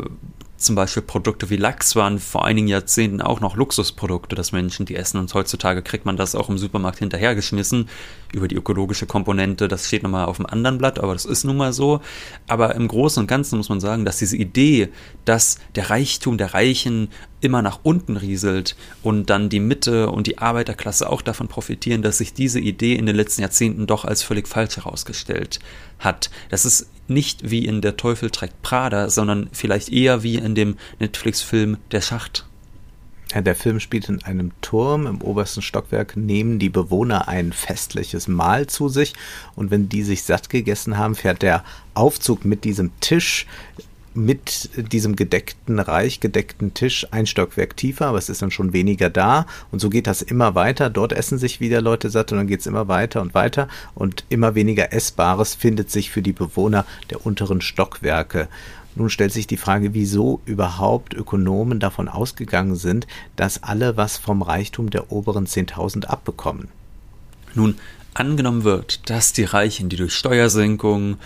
zum 0.61 0.75
Beispiel 0.75 1.03
Produkte 1.03 1.49
wie 1.49 1.57
Lachs 1.57 1.95
waren 1.95 2.19
vor 2.19 2.45
einigen 2.45 2.67
Jahrzehnten 2.67 3.21
auch 3.21 3.39
noch 3.39 3.55
Luxusprodukte, 3.55 4.35
dass 4.35 4.51
Menschen 4.51 4.85
die 4.85 4.95
essen 4.95 5.17
und 5.17 5.33
heutzutage 5.33 5.81
kriegt 5.81 6.05
man 6.05 6.17
das 6.17 6.35
auch 6.35 6.49
im 6.49 6.57
Supermarkt 6.57 6.99
hinterhergeschmissen. 6.99 7.89
Über 8.33 8.47
die 8.47 8.55
ökologische 8.55 9.05
Komponente, 9.05 9.67
das 9.67 9.87
steht 9.87 10.03
nochmal 10.03 10.25
auf 10.25 10.37
dem 10.37 10.45
anderen 10.45 10.77
Blatt, 10.77 10.99
aber 10.99 11.13
das 11.13 11.25
ist 11.25 11.43
nun 11.43 11.57
mal 11.57 11.73
so. 11.73 12.01
Aber 12.47 12.75
im 12.75 12.87
Großen 12.87 13.21
und 13.21 13.27
Ganzen 13.27 13.57
muss 13.57 13.69
man 13.69 13.79
sagen, 13.79 14.05
dass 14.05 14.19
diese 14.19 14.37
Idee, 14.37 14.89
dass 15.25 15.57
der 15.75 15.89
Reichtum 15.89 16.37
der 16.37 16.53
Reichen 16.53 17.09
immer 17.41 17.61
nach 17.61 17.79
unten 17.83 18.15
rieselt 18.15 18.75
und 19.01 19.29
dann 19.29 19.49
die 19.49 19.59
Mitte 19.59 20.09
und 20.09 20.27
die 20.27 20.37
Arbeiterklasse 20.37 21.09
auch 21.09 21.21
davon 21.21 21.47
profitieren, 21.47 22.01
dass 22.01 22.19
sich 22.19 22.33
diese 22.33 22.59
Idee 22.59 22.95
in 22.95 23.05
den 23.05 23.15
letzten 23.15 23.41
Jahrzehnten 23.41 23.87
doch 23.87 24.05
als 24.05 24.23
völlig 24.23 24.47
falsch 24.47 24.77
herausgestellt 24.77 25.59
hat. 25.99 26.29
Das 26.49 26.65
ist 26.65 26.87
nicht 27.13 27.49
wie 27.49 27.65
in 27.65 27.81
Der 27.81 27.97
Teufel 27.97 28.29
trägt 28.29 28.61
Prada, 28.61 29.09
sondern 29.09 29.49
vielleicht 29.51 29.89
eher 29.89 30.23
wie 30.23 30.35
in 30.35 30.55
dem 30.55 30.77
Netflix-Film 30.99 31.77
Der 31.91 32.01
Schacht. 32.01 32.45
Ja, 33.33 33.41
der 33.41 33.55
Film 33.55 33.79
spielt 33.79 34.09
in 34.09 34.21
einem 34.23 34.51
Turm 34.61 35.07
im 35.07 35.21
obersten 35.21 35.61
Stockwerk, 35.61 36.17
nehmen 36.17 36.59
die 36.59 36.69
Bewohner 36.69 37.29
ein 37.29 37.53
festliches 37.53 38.27
Mahl 38.27 38.67
zu 38.67 38.89
sich 38.89 39.13
und 39.55 39.71
wenn 39.71 39.87
die 39.87 40.03
sich 40.03 40.23
satt 40.23 40.49
gegessen 40.49 40.97
haben, 40.97 41.15
fährt 41.15 41.41
der 41.41 41.63
Aufzug 41.93 42.43
mit 42.43 42.65
diesem 42.65 42.91
Tisch 42.99 43.47
mit 44.13 44.69
diesem 44.91 45.15
gedeckten, 45.15 45.79
reich 45.79 46.19
gedeckten 46.19 46.73
Tisch 46.73 47.07
ein 47.11 47.25
Stockwerk 47.25 47.77
tiefer, 47.77 48.07
aber 48.07 48.17
es 48.17 48.29
ist 48.29 48.41
dann 48.41 48.51
schon 48.51 48.73
weniger 48.73 49.09
da. 49.09 49.45
Und 49.71 49.79
so 49.79 49.89
geht 49.89 50.07
das 50.07 50.21
immer 50.21 50.55
weiter. 50.55 50.89
Dort 50.89 51.13
essen 51.13 51.37
sich 51.37 51.59
wieder 51.59 51.81
Leute 51.81 52.09
satt 52.09 52.31
und 52.31 52.37
dann 52.39 52.47
geht 52.47 52.59
es 52.59 52.67
immer 52.67 52.87
weiter 52.87 53.21
und 53.21 53.33
weiter. 53.33 53.67
Und 53.95 54.25
immer 54.29 54.55
weniger 54.55 54.93
Essbares 54.93 55.55
findet 55.55 55.89
sich 55.89 56.11
für 56.11 56.21
die 56.21 56.33
Bewohner 56.33 56.85
der 57.09 57.25
unteren 57.25 57.61
Stockwerke. 57.61 58.47
Nun 58.95 59.09
stellt 59.09 59.31
sich 59.31 59.47
die 59.47 59.57
Frage, 59.57 59.93
wieso 59.93 60.41
überhaupt 60.45 61.13
Ökonomen 61.13 61.79
davon 61.79 62.09
ausgegangen 62.09 62.75
sind, 62.75 63.07
dass 63.37 63.63
alle 63.63 63.95
was 63.95 64.17
vom 64.17 64.41
Reichtum 64.41 64.89
der 64.89 65.11
oberen 65.11 65.47
10.000 65.47 66.05
abbekommen. 66.05 66.67
Nun, 67.53 67.75
angenommen 68.13 68.63
wird, 68.63 69.09
dass 69.09 69.33
die 69.33 69.43
Reichen, 69.43 69.89
die 69.89 69.95
durch 69.95 70.13
Steuersenkungen 70.13 71.17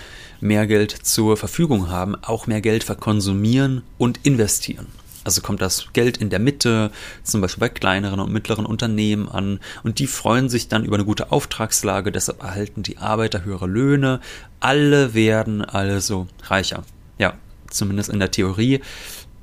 mehr 0.42 0.68
Geld 0.68 0.92
zur 0.92 1.38
Verfügung 1.38 1.90
haben, 1.90 2.16
auch 2.22 2.48
mehr 2.48 2.62
Geld 2.62 2.84
verkonsumieren 2.84 3.84
und 3.98 4.20
investieren. 4.24 4.88
Also 5.24 5.42
kommt 5.42 5.60
das 5.60 5.88
Geld 5.94 6.18
in 6.18 6.30
der 6.30 6.38
Mitte, 6.38 6.92
zum 7.24 7.42
Beispiel 7.42 7.62
bei 7.62 7.70
kleineren 7.70 8.20
und 8.20 8.32
mittleren 8.32 8.68
Unternehmen 8.68 9.28
an 9.28 9.60
und 9.84 9.98
die 9.98 10.06
freuen 10.06 10.50
sich 10.50 10.68
dann 10.68 10.86
über 10.86 10.98
eine 10.98 11.06
gute 11.06 11.32
Auftragslage, 11.32 12.12
deshalb 12.12 12.44
erhalten 12.44 12.84
die 12.84 13.00
Arbeiter 13.00 13.44
höhere 13.44 13.66
Löhne, 13.66 14.22
alle 14.60 15.16
werden 15.16 15.66
also 15.66 16.28
reicher. 16.44 16.84
Ja, 17.18 17.34
zumindest 17.72 18.10
in 18.10 18.20
der 18.20 18.30
Theorie. 18.30 18.82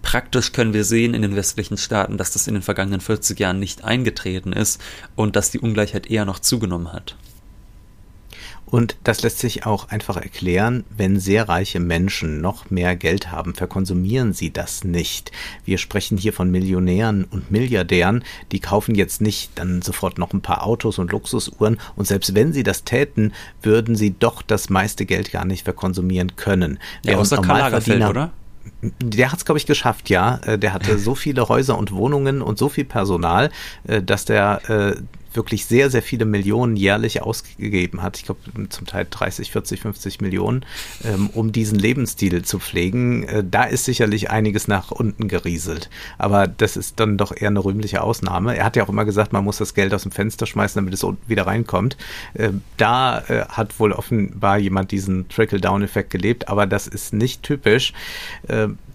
Praktisch 0.02 0.52
können 0.52 0.72
wir 0.72 0.84
sehen 0.84 1.14
in 1.14 1.22
den 1.22 1.34
westlichen 1.34 1.76
Staaten, 1.76 2.16
dass 2.16 2.32
das 2.32 2.46
in 2.46 2.54
den 2.54 2.62
vergangenen 2.62 3.00
40 3.00 3.38
Jahren 3.40 3.58
nicht 3.58 3.82
eingetreten 3.82 4.52
ist 4.52 4.80
und 5.16 5.34
dass 5.34 5.50
die 5.50 5.60
Ungleichheit 5.60 6.08
eher 6.08 6.24
noch 6.24 6.38
zugenommen 6.38 6.92
hat. 6.92 7.16
Und 8.72 8.96
das 9.04 9.20
lässt 9.20 9.38
sich 9.38 9.66
auch 9.66 9.90
einfach 9.90 10.16
erklären, 10.16 10.84
wenn 10.96 11.20
sehr 11.20 11.46
reiche 11.46 11.78
Menschen 11.78 12.40
noch 12.40 12.70
mehr 12.70 12.96
Geld 12.96 13.30
haben, 13.30 13.54
verkonsumieren 13.54 14.32
sie 14.32 14.50
das 14.50 14.82
nicht. 14.82 15.30
Wir 15.66 15.76
sprechen 15.76 16.16
hier 16.16 16.32
von 16.32 16.50
Millionären 16.50 17.24
und 17.24 17.50
Milliardären, 17.50 18.24
die 18.50 18.60
kaufen 18.60 18.94
jetzt 18.94 19.20
nicht 19.20 19.50
dann 19.56 19.82
sofort 19.82 20.16
noch 20.16 20.32
ein 20.32 20.40
paar 20.40 20.66
Autos 20.66 20.98
und 20.98 21.12
Luxusuhren 21.12 21.78
und 21.96 22.06
selbst 22.06 22.34
wenn 22.34 22.54
sie 22.54 22.62
das 22.62 22.84
täten, 22.84 23.34
würden 23.60 23.94
sie 23.94 24.14
doch 24.18 24.40
das 24.40 24.70
meiste 24.70 25.04
Geld 25.04 25.32
gar 25.32 25.44
nicht 25.44 25.64
verkonsumieren 25.64 26.36
können. 26.36 26.78
Ja, 27.04 27.18
außer 27.18 27.42
Karl 27.42 27.58
Lagerfeld, 27.58 28.02
oder? 28.02 28.32
Der 28.80 29.32
hat 29.32 29.38
es, 29.38 29.44
glaube 29.44 29.58
ich, 29.58 29.66
geschafft, 29.66 30.08
ja. 30.08 30.38
Äh, 30.46 30.58
der 30.58 30.72
hatte 30.72 30.98
so 30.98 31.14
viele 31.14 31.46
Häuser 31.50 31.76
und 31.76 31.92
Wohnungen 31.92 32.40
und 32.40 32.56
so 32.56 32.70
viel 32.70 32.84
Personal, 32.86 33.50
äh, 33.86 34.02
dass 34.02 34.24
der 34.24 34.62
äh, 34.70 34.96
wirklich 35.36 35.66
sehr, 35.66 35.90
sehr 35.90 36.02
viele 36.02 36.24
Millionen 36.24 36.76
jährlich 36.76 37.22
ausgegeben 37.22 38.02
hat. 38.02 38.16
Ich 38.18 38.24
glaube, 38.24 38.40
zum 38.68 38.86
Teil 38.86 39.06
30, 39.08 39.50
40, 39.50 39.80
50 39.80 40.20
Millionen, 40.20 40.64
ähm, 41.04 41.30
um 41.30 41.52
diesen 41.52 41.78
Lebensstil 41.78 42.42
zu 42.44 42.58
pflegen. 42.58 43.24
Äh, 43.24 43.44
da 43.48 43.64
ist 43.64 43.84
sicherlich 43.84 44.30
einiges 44.30 44.68
nach 44.68 44.90
unten 44.90 45.28
gerieselt. 45.28 45.90
Aber 46.18 46.46
das 46.46 46.76
ist 46.76 47.00
dann 47.00 47.16
doch 47.16 47.32
eher 47.34 47.48
eine 47.48 47.64
rühmliche 47.64 48.02
Ausnahme. 48.02 48.56
Er 48.56 48.64
hat 48.64 48.76
ja 48.76 48.84
auch 48.84 48.88
immer 48.88 49.04
gesagt, 49.04 49.32
man 49.32 49.44
muss 49.44 49.58
das 49.58 49.74
Geld 49.74 49.94
aus 49.94 50.02
dem 50.02 50.12
Fenster 50.12 50.46
schmeißen, 50.46 50.80
damit 50.80 50.94
es 50.94 51.06
wieder 51.26 51.46
reinkommt. 51.46 51.96
Äh, 52.34 52.50
da 52.76 53.20
äh, 53.28 53.44
hat 53.48 53.78
wohl 53.80 53.92
offenbar 53.92 54.58
jemand 54.58 54.90
diesen 54.90 55.28
Trickle-Down-Effekt 55.28 56.10
gelebt, 56.10 56.48
aber 56.48 56.66
das 56.66 56.86
ist 56.86 57.12
nicht 57.12 57.42
typisch. 57.42 57.92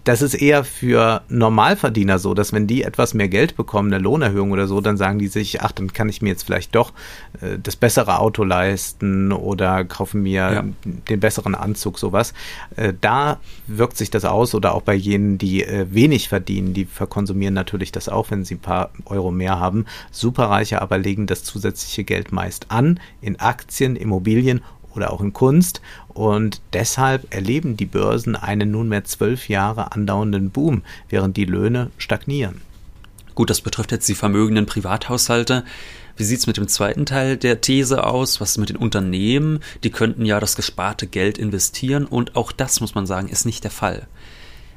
Das 0.08 0.22
ist 0.22 0.32
eher 0.32 0.64
für 0.64 1.20
Normalverdiener 1.28 2.18
so, 2.18 2.32
dass 2.32 2.54
wenn 2.54 2.66
die 2.66 2.82
etwas 2.82 3.12
mehr 3.12 3.28
Geld 3.28 3.56
bekommen, 3.56 3.92
eine 3.92 4.02
Lohnerhöhung 4.02 4.52
oder 4.52 4.66
so, 4.66 4.80
dann 4.80 4.96
sagen 4.96 5.18
die 5.18 5.28
sich, 5.28 5.60
ach, 5.60 5.72
dann 5.72 5.92
kann 5.92 6.08
ich 6.08 6.22
mir 6.22 6.30
jetzt 6.30 6.44
vielleicht 6.44 6.74
doch 6.74 6.94
äh, 7.42 7.58
das 7.62 7.76
bessere 7.76 8.18
Auto 8.18 8.42
leisten 8.42 9.32
oder 9.32 9.84
kaufe 9.84 10.16
mir 10.16 10.32
ja. 10.32 10.64
den 11.10 11.20
besseren 11.20 11.54
Anzug, 11.54 11.98
sowas. 11.98 12.32
Äh, 12.76 12.94
da 12.98 13.38
wirkt 13.66 13.98
sich 13.98 14.08
das 14.08 14.24
aus 14.24 14.54
oder 14.54 14.74
auch 14.74 14.80
bei 14.80 14.94
jenen, 14.94 15.36
die 15.36 15.62
äh, 15.62 15.84
wenig 15.90 16.30
verdienen, 16.30 16.72
die 16.72 16.86
verkonsumieren 16.86 17.52
natürlich 17.52 17.92
das 17.92 18.08
auch, 18.08 18.30
wenn 18.30 18.46
sie 18.46 18.54
ein 18.54 18.60
paar 18.60 18.92
Euro 19.04 19.30
mehr 19.30 19.60
haben. 19.60 19.84
Superreiche 20.10 20.80
aber 20.80 20.96
legen 20.96 21.26
das 21.26 21.44
zusätzliche 21.44 22.04
Geld 22.04 22.32
meist 22.32 22.70
an 22.70 22.98
in 23.20 23.38
Aktien, 23.40 23.94
Immobilien 23.94 24.62
oder 24.98 25.12
auch 25.12 25.20
in 25.20 25.32
Kunst. 25.32 25.80
Und 26.08 26.60
deshalb 26.72 27.32
erleben 27.32 27.76
die 27.76 27.86
Börsen 27.86 28.36
einen 28.36 28.72
nunmehr 28.72 29.04
zwölf 29.04 29.48
Jahre 29.48 29.92
andauernden 29.92 30.50
Boom, 30.50 30.82
während 31.08 31.36
die 31.36 31.44
Löhne 31.44 31.90
stagnieren. 31.96 32.60
Gut, 33.34 33.50
das 33.50 33.60
betrifft 33.60 33.92
jetzt 33.92 34.08
die 34.08 34.16
vermögenden 34.16 34.66
Privathaushalte. 34.66 35.64
Wie 36.16 36.24
sieht 36.24 36.40
es 36.40 36.48
mit 36.48 36.56
dem 36.56 36.66
zweiten 36.66 37.06
Teil 37.06 37.36
der 37.36 37.60
These 37.60 38.02
aus? 38.02 38.40
Was 38.40 38.50
ist 38.50 38.58
mit 38.58 38.70
den 38.70 38.76
Unternehmen? 38.76 39.60
Die 39.84 39.90
könnten 39.90 40.26
ja 40.26 40.40
das 40.40 40.56
gesparte 40.56 41.06
Geld 41.06 41.38
investieren 41.38 42.04
und 42.04 42.34
auch 42.34 42.50
das, 42.50 42.80
muss 42.80 42.96
man 42.96 43.06
sagen, 43.06 43.28
ist 43.28 43.46
nicht 43.46 43.62
der 43.62 43.70
Fall. 43.70 44.08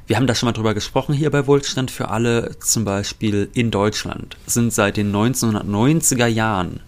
Wir 0.06 0.16
haben 0.16 0.28
da 0.28 0.36
schon 0.36 0.46
mal 0.46 0.52
drüber 0.52 0.74
gesprochen 0.74 1.14
hier 1.14 1.30
bei 1.30 1.48
Wohlstand 1.48 1.90
für 1.90 2.08
alle, 2.08 2.56
zum 2.60 2.84
Beispiel 2.84 3.48
in 3.54 3.72
Deutschland 3.72 4.36
sind 4.46 4.72
seit 4.72 4.96
den 4.96 5.12
1990er 5.12 6.26
Jahren 6.26 6.80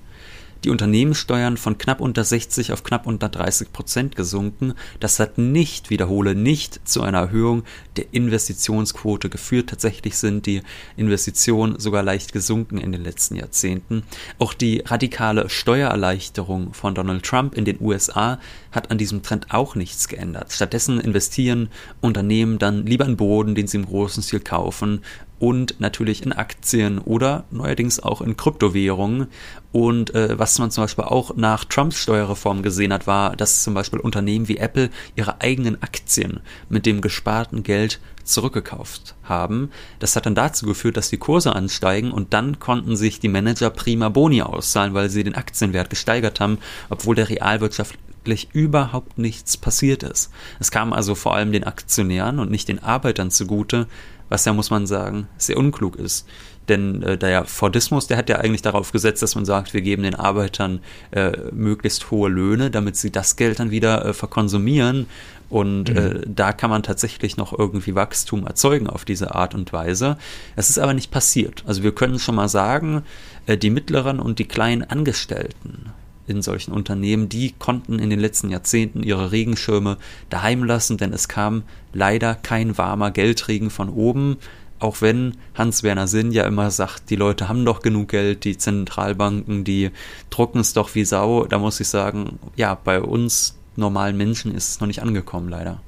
die 0.65 0.71
Unternehmenssteuern 0.71 1.57
von 1.57 1.79
knapp 1.79 2.01
unter 2.01 2.25
60 2.25 2.73
auf 2.73 2.85
knapp 2.85 3.07
unter 3.07 3.29
30 3.29 3.73
Prozent 3.73 4.17
gesunken. 4.17 4.75
Das 4.99 5.21
hat 5.21 5.39
nicht, 5.39 5.91
wiederhole, 5.91 6.35
nicht 6.35 6.89
zu 6.89 7.03
einer 7.03 7.19
Erhöhung 7.19 7.65
der 7.97 8.07
Investitionsquote 8.13 9.29
geführt. 9.29 9.69
Tatsächlich 9.71 10.17
sind 10.17 10.47
die 10.47 10.63
Investitionen 10.97 11.79
sogar 11.79 12.03
leicht 12.03 12.33
gesunken 12.33 12.79
in 12.79 12.93
den 12.93 13.05
letzten 13.05 13.37
Jahrzehnten. 13.37 14.03
Auch 14.39 14.55
die 14.55 14.83
radikale 14.85 15.49
Steuererleichterung 15.51 16.73
von 16.73 16.95
Donald 16.95 17.25
Trump 17.25 17.55
in 17.55 17.65
den 17.65 17.81
USA 17.81 18.39
hat 18.73 18.91
an 18.91 18.99
diesem 18.99 19.23
Trend 19.23 19.53
auch 19.53 19.75
nichts 19.75 20.09
geändert. 20.09 20.53
Stattdessen 20.53 21.01
investieren 21.01 21.69
Unternehmen 22.01 22.59
dann 22.59 22.87
lieber 22.87 23.05
in 23.05 23.17
Boden, 23.17 23.55
den 23.55 23.67
sie 23.67 23.77
im 23.77 23.87
großen 23.87 24.23
Stil 24.23 24.41
kaufen 24.41 25.03
und 25.39 25.81
natürlich 25.81 26.25
in 26.25 26.33
Aktien 26.33 26.99
oder 26.99 27.45
neuerdings 27.51 28.01
auch 28.01 28.21
in 28.21 28.37
Kryptowährungen. 28.37 29.29
Und 29.73 30.15
äh, 30.15 30.39
was 30.39 30.59
man 30.59 30.71
zum 30.71 30.85
Beispiel 30.85 31.05
auch 31.05 31.37
nach 31.37 31.65
Trumps 31.65 31.99
Steuerreform 31.99 32.63
gesehen 32.63 32.93
hat, 32.93 33.07
war, 33.07 33.37
dass 33.37 33.65
zum 33.65 33.75
Beispiel 33.75 33.99
Unternehmen 33.99 34.49
wie 34.49 34.59
Apple 34.59 34.91
ihre 35.17 35.41
eigenen 35.41 35.83
Aktien 35.83 36.41
mit 36.69 36.87
dem 36.87 37.01
gesparten 37.01 37.63
Geld 37.63 38.01
zurückgekauft 38.25 39.15
haben. 39.23 39.71
Das 39.99 40.17
hat 40.17 40.27
dann 40.27 40.35
dazu 40.35 40.67
geführt, 40.67 40.97
dass 40.97 41.11
die 41.11 41.19
Kurse 41.19 41.55
ansteigen 41.55 42.11
und 42.11 42.33
dann 42.33 42.59
konnten 42.59 42.97
sich 42.97 43.21
die 43.21 43.29
Manager 43.29 43.71
prima 43.71 44.09
Boni 44.09 44.43
auszahlen, 44.43 44.95
weil 44.95 45.11
sie 45.11 45.25
den 45.25 45.35
Aktienwert 45.35 45.91
gesteigert 45.91 46.41
haben, 46.41 46.59
obwohl 46.89 47.15
der 47.15 47.29
realwirtschaftlich 47.29 48.49
überhaupt 48.53 49.19
nichts 49.19 49.57
passiert 49.57 50.03
ist. 50.03 50.31
Es 50.59 50.71
kam 50.71 50.93
also 50.93 51.15
vor 51.15 51.35
allem 51.35 51.53
den 51.53 51.65
Aktionären 51.65 52.39
und 52.39 52.51
nicht 52.51 52.69
den 52.69 52.83
Arbeitern 52.83 53.31
zugute, 53.31 53.87
was 54.29 54.45
ja, 54.45 54.53
muss 54.53 54.71
man 54.71 54.87
sagen, 54.87 55.29
sehr 55.37 55.57
unklug 55.57 55.97
ist. 55.97 56.27
Denn 56.69 57.03
äh, 57.03 57.19
der 57.19 57.45
Fordismus, 57.45 58.07
der 58.07 58.17
hat 58.17 58.29
ja 58.29 58.37
eigentlich 58.37 58.63
darauf 58.63 58.93
gesetzt, 58.93 59.23
dass 59.23 59.35
man 59.35 59.45
sagt, 59.45 59.75
wir 59.75 59.83
geben 59.83 60.03
den 60.03 60.15
Arbeitern 60.15 60.81
äh, 61.11 61.33
möglichst 61.53 62.11
hohe 62.11 62.31
Löhne, 62.31 62.71
damit 62.71 62.97
sie 62.97 63.11
das 63.11 63.37
Geld 63.37 63.61
dann 63.61 63.71
wieder 63.71 64.05
äh, 64.05 64.13
verkonsumieren. 64.15 65.07
Und 65.51 65.91
mhm. 65.91 65.97
äh, 65.97 66.21
da 66.27 66.53
kann 66.53 66.71
man 66.71 66.83
tatsächlich 66.83 67.37
noch 67.37 67.57
irgendwie 67.57 67.95
Wachstum 67.95 68.47
erzeugen 68.47 68.89
auf 68.89 69.05
diese 69.05 69.35
Art 69.35 69.55
und 69.55 69.73
Weise. 69.73 70.17
Es 70.57 70.71
ist 70.71 70.79
aber 70.79 70.95
nicht 70.95 71.11
passiert. 71.11 71.63
Also 71.67 71.83
wir 71.83 71.95
können 71.95 72.19
schon 72.19 72.35
mal 72.35 72.49
sagen, 72.49 73.03
äh, 73.47 73.59
die 73.59 73.71
mittleren 73.71 74.21
und 74.21 74.39
die 74.39 74.49
kleinen 74.49 74.83
Angestellten 74.83 75.93
in 76.27 76.43
solchen 76.43 76.73
Unternehmen, 76.73 77.29
die 77.29 77.53
konnten 77.59 77.99
in 77.99 78.11
den 78.11 78.21
letzten 78.21 78.51
Jahrzehnten 78.51 79.03
ihre 79.03 79.33
Regenschirme 79.33 79.99
daheim 80.31 80.65
lassen, 80.65 80.97
denn 80.97 81.13
es 81.13 81.29
kam 81.29 81.63
leider 81.93 82.35
kein 82.35 82.79
warmer 82.79 83.11
Geldregen 83.11 83.71
von 83.71 83.89
oben, 83.89 84.39
auch 84.79 85.01
wenn 85.01 85.37
Hans-Werner 85.55 86.07
Sinn 86.07 86.33
ja 86.33 86.45
immer 86.45 86.71
sagt, 86.71 87.11
die 87.11 87.17
Leute 87.17 87.49
haben 87.49 87.65
doch 87.65 87.81
genug 87.81 88.09
Geld, 88.09 88.45
die 88.45 88.59
Zentralbanken, 88.59 89.65
die 89.65 89.91
drucken 90.31 90.61
es 90.61 90.73
doch 90.73 90.95
wie 90.95 91.05
Sau, 91.05 91.45
da 91.47 91.59
muss 91.59 91.81
ich 91.81 91.89
sagen, 91.89 92.39
ja, 92.57 92.75
bei 92.75 93.01
uns 93.01 93.57
normalen 93.77 94.17
Menschen 94.17 94.55
ist 94.55 94.69
es 94.69 94.81
noch 94.81 94.87
nicht 94.87 95.03
angekommen, 95.03 95.49
leider. 95.49 95.81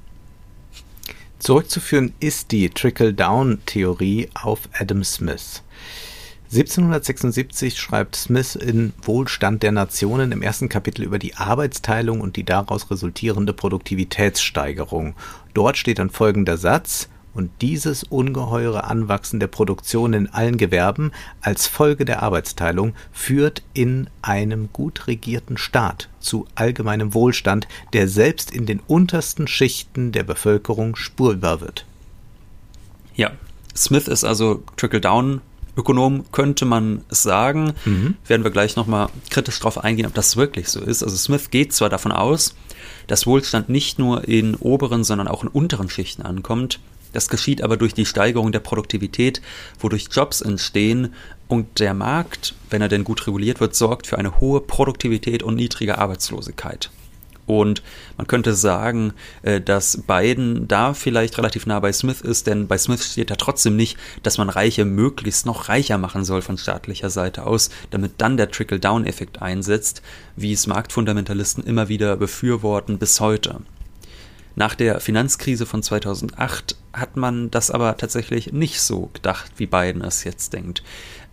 Zurückzuführen 1.38 2.14
ist 2.18 2.51
die 2.53 2.70
Trickle-Down-Theorie 2.70 4.31
auf 4.35 4.68
Adam 4.72 5.05
Smith. 5.05 5.62
1776 6.52 7.78
schreibt 7.78 8.14
Smith 8.14 8.54
in 8.54 8.92
Wohlstand 9.02 9.64
der 9.64 9.72
Nationen 9.72 10.30
im 10.30 10.42
ersten 10.42 10.68
Kapitel 10.68 11.02
über 11.02 11.18
die 11.18 11.35
Arbeitsteilung 11.35 12.20
und 12.20 12.37
die 12.37 12.44
daraus 12.44 12.90
resultierende 12.90 13.52
Produktivitätssteigerung. 13.52 15.16
Dort 15.54 15.76
steht 15.76 15.98
dann 15.98 16.11
folgender 16.11 16.56
Satz 16.56 17.09
und 17.35 17.50
dieses 17.61 18.02
ungeheure 18.04 18.85
Anwachsen 18.85 19.40
der 19.40 19.48
Produktion 19.48 20.14
in 20.14 20.28
allen 20.32 20.56
Gewerben 20.56 21.12
als 21.42 21.66
Folge 21.66 22.04
der 22.04 22.22
Arbeitsteilung 22.22 22.94
führt 23.12 23.62
in 23.74 24.09
einem 24.22 24.70
gut 24.72 25.06
regierten 25.06 25.59
Staat 25.59 26.09
zu 26.20 26.46
allgemeinem 26.54 27.12
Wohlstand, 27.12 27.68
der 27.92 28.09
selbst 28.09 28.52
in 28.52 28.66
den 28.66 28.80
untersten 28.87 29.48
Schichten 29.48 30.12
der 30.12 30.22
Bevölkerung 30.22 30.96
spürbar 30.96 31.61
wird. 31.61 31.85
Ja, 33.16 33.32
Smith 33.76 34.09
ist 34.09 34.24
also 34.24 34.62
Trickle-Down 34.76 35.42
Ökonom 35.77 36.25
könnte 36.33 36.65
man 36.65 37.05
es 37.11 37.23
sagen. 37.23 37.75
Mhm. 37.85 38.17
Werden 38.27 38.45
wir 38.45 38.51
gleich 38.51 38.77
nochmal 38.77 39.09
kritisch 39.31 39.59
darauf 39.59 39.83
eingehen, 39.85 40.07
ob 40.07 40.15
das 40.15 40.37
wirklich 40.37 40.69
so 40.69 40.81
ist. 40.81 41.03
Also 41.03 41.17
Smith 41.17 41.51
geht 41.51 41.73
zwar 41.73 41.89
davon 41.89 42.12
aus, 42.12 42.55
dass 43.07 43.27
Wohlstand 43.27 43.69
nicht 43.69 43.99
nur 43.99 44.27
in 44.27 44.55
oberen, 44.57 45.05
sondern 45.05 45.29
auch 45.29 45.43
in 45.43 45.49
unteren 45.49 45.91
Schichten 45.91 46.23
ankommt. 46.23 46.81
Das 47.12 47.29
geschieht 47.29 47.62
aber 47.62 47.77
durch 47.77 47.95
die 47.95 48.05
Steigerung 48.05 48.53
der 48.53 48.61
Produktivität, 48.61 49.41
wodurch 49.79 50.09
Jobs 50.11 50.41
entstehen 50.41 51.15
und 51.49 51.79
der 51.79 51.95
Markt, 51.95 52.55
wenn 52.71 52.83
er 52.83 52.89
denn 52.89 53.05
gut 53.05 53.27
reguliert 53.27 53.61
wird, 53.61 53.75
sorgt 53.75 54.07
für 54.07 54.19
eine 54.19 54.41
hohe 54.41 54.61
Produktivität 54.61 55.43
und 55.43 55.55
niedrige 55.55 55.99
Arbeitslosigkeit. 55.99 56.91
Und 57.46 57.82
man 58.16 58.26
könnte 58.26 58.54
sagen, 58.54 59.12
äh, 59.42 59.61
dass 59.61 60.02
Biden 60.02 60.66
da 60.66 60.94
vielleicht 60.94 61.38
relativ 61.38 61.66
nah 61.66 61.78
bei 61.80 61.92
Smith 61.92 62.20
ist, 62.20 62.46
denn 62.46 62.66
bei 62.66 62.76
Smith 62.76 63.04
steht 63.04 63.30
ja 63.30 63.37
trotzdem 63.37 63.76
nicht, 63.76 63.96
dass 64.22 64.38
man 64.38 64.48
Reiche 64.48 64.85
möglichst 64.85 65.46
noch 65.46 65.68
reicher 65.68 65.98
machen 65.98 66.24
soll 66.24 66.42
von 66.42 66.59
staatlicher 66.59 67.11
Seite 67.11 67.46
aus, 67.46 67.70
damit 67.90 68.14
dann 68.18 68.37
der 68.37 68.50
Trickle-Down-Effekt 68.50 69.40
einsetzt, 69.42 70.02
wie 70.35 70.52
es 70.52 70.66
Marktfundamentalisten 70.66 71.64
immer 71.64 71.88
wieder 71.88 72.16
befürworten 72.16 72.98
bis 72.98 73.20
heute. 73.20 73.61
Nach 74.59 74.74
der 74.74 75.00
Finanzkrise 75.00 75.66
von 75.66 75.82
2008 75.82 76.76
hat 76.94 77.16
man 77.16 77.50
das 77.50 77.70
aber 77.70 77.94
tatsächlich 77.98 78.54
nicht 78.54 78.80
so 78.80 79.11
gedacht, 79.12 79.52
wie 79.59 79.66
Biden 79.66 80.00
es 80.00 80.24
jetzt 80.24 80.54
denkt. 80.54 80.82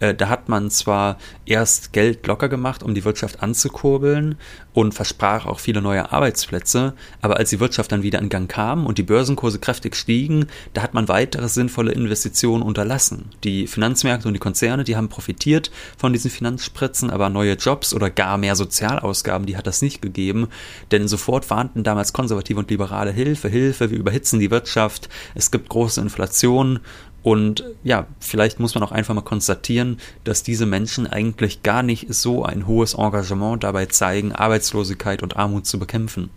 Äh, 0.03 0.13
da 0.13 0.27
hat 0.27 0.49
man 0.49 0.69
zwar 0.69 1.17
erst 1.45 1.93
Geld 1.93 2.27
locker 2.27 2.49
gemacht, 2.49 2.83
um 2.83 2.93
die 2.93 3.05
Wirtschaft 3.05 3.41
anzukurbeln 3.41 4.35
und 4.73 4.93
versprach 4.93 5.45
auch 5.45 5.59
viele 5.59 5.81
neue 5.81 6.11
Arbeitsplätze, 6.11 6.93
aber 7.21 7.37
als 7.37 7.51
die 7.51 7.61
Wirtschaft 7.61 7.93
dann 7.93 8.03
wieder 8.03 8.19
in 8.19 8.27
Gang 8.27 8.51
kam 8.51 8.85
und 8.85 8.97
die 8.97 9.03
Börsenkurse 9.03 9.59
kräftig 9.59 9.95
stiegen, 9.95 10.47
da 10.73 10.81
hat 10.81 10.93
man 10.93 11.07
weitere 11.07 11.47
sinnvolle 11.47 11.93
Investitionen 11.93 12.63
unterlassen. 12.63 13.29
Die 13.45 13.65
Finanzmärkte 13.65 14.27
und 14.27 14.33
die 14.33 14.41
Konzerne, 14.41 14.83
die 14.83 14.97
haben 14.97 15.07
profitiert 15.07 15.71
von 15.97 16.11
diesen 16.11 16.31
Finanzspritzen, 16.31 17.09
aber 17.09 17.29
neue 17.29 17.53
Jobs 17.53 17.93
oder 17.93 18.09
gar 18.09 18.37
mehr 18.37 18.57
Sozialausgaben, 18.57 19.47
die 19.47 19.55
hat 19.55 19.67
das 19.67 19.81
nicht 19.81 20.01
gegeben, 20.01 20.49
denn 20.91 21.07
sofort 21.07 21.49
warnten 21.49 21.85
damals 21.85 22.11
konservative 22.11 22.59
und 22.59 22.69
liberale 22.69 23.11
Hilfe, 23.11 23.47
Hilfe, 23.47 23.89
wir 23.89 23.97
überhitzen 23.97 24.39
die 24.39 24.51
Wirtschaft, 24.51 25.07
es 25.33 25.49
gibt 25.49 25.69
große 25.69 26.01
Inflation 26.01 26.81
und 27.23 27.63
ja, 27.83 28.05
vielleicht 28.19 28.59
muss 28.59 28.75
man 28.75 28.83
auch 28.83 28.91
einfach 28.91 29.15
mal 29.15 29.21
konstatieren, 29.21 29.97
dass 30.25 30.43
diese 30.43 30.65
Menschen 30.65 31.07
eigentlich 31.07 31.63
gar 31.63 31.81
nicht 31.81 32.13
so 32.13 32.43
ein 32.43 32.67
hohes 32.67 32.93
Engagement 32.95 33.63
dabei 33.63 33.85
zeigen, 33.85 34.33
Arbeitslosigkeit 34.33 35.23
und 35.23 35.37
Armut 35.37 35.65
zu 35.65 35.79
bekämpfen. 35.79 36.29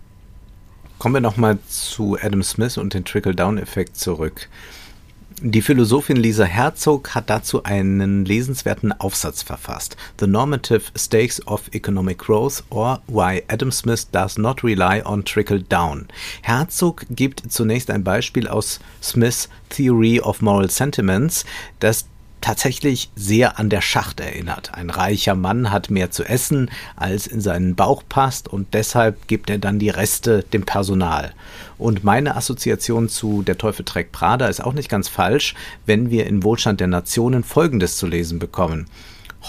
Kommen 0.99 1.14
wir 1.14 1.20
nochmal 1.20 1.59
zu 1.68 2.16
Adam 2.22 2.42
Smith 2.42 2.79
und 2.79 2.94
den 2.94 3.05
Trickle-Down-Effekt 3.05 3.96
zurück. 3.96 4.49
Die 5.42 5.61
Philosophin 5.61 6.16
Lisa 6.16 6.44
Herzog 6.44 7.14
hat 7.14 7.29
dazu 7.29 7.62
einen 7.62 8.25
lesenswerten 8.25 8.92
Aufsatz 8.92 9.42
verfasst. 9.42 9.94
The 10.18 10.27
Normative 10.27 10.85
Stakes 10.96 11.46
of 11.46 11.68
Economic 11.75 12.16
Growth 12.16 12.64
or 12.70 13.03
Why 13.07 13.42
Adam 13.49 13.70
Smith 13.70 14.11
Does 14.11 14.38
Not 14.38 14.64
Rely 14.64 15.03
on 15.05 15.27
Trickle 15.27 15.61
Down. 15.61 16.09
Herzog 16.40 17.05
gibt 17.11 17.53
zunächst 17.53 17.90
ein 17.90 18.03
Beispiel 18.03 18.49
aus 18.49 18.81
Smiths 19.03 19.51
Theory 19.68 20.20
of 20.20 20.40
Moral 20.40 20.70
Sentiments, 20.70 21.44
das 21.81 22.07
tatsächlich 22.46 23.11
sehr 23.16 23.59
an 23.59 23.70
der 23.70 23.80
Schacht 23.80 24.20
erinnert. 24.20 24.72
Ein 24.72 24.90
reicher 24.90 25.35
Mann 25.35 25.72
hat 25.72 25.90
mehr 25.90 26.12
zu 26.12 26.22
essen, 26.22 26.70
als 26.94 27.26
in 27.26 27.40
seinen 27.40 27.74
Bauch 27.74 28.04
passt 28.09 28.46
und 28.46 28.72
deshalb 28.72 29.26
gibt 29.26 29.50
er 29.50 29.59
dann 29.59 29.80
die 29.80 29.90
Reste 29.90 30.44
dem 30.52 30.64
Personal. 30.64 31.32
Und 31.76 32.04
meine 32.04 32.37
Assoziation 32.37 33.09
zu 33.09 33.42
Der 33.42 33.59
Teufel 33.59 33.85
trägt 33.85 34.12
Prada 34.12 34.46
ist 34.46 34.62
auch 34.62 34.74
nicht 34.74 34.88
ganz 34.88 35.09
falsch, 35.09 35.56
wenn 35.87 36.11
wir 36.11 36.28
in 36.28 36.44
Wohlstand 36.44 36.78
der 36.78 36.87
Nationen 36.87 37.42
Folgendes 37.42 37.96
zu 37.96 38.06
lesen 38.06 38.38
bekommen. 38.38 38.87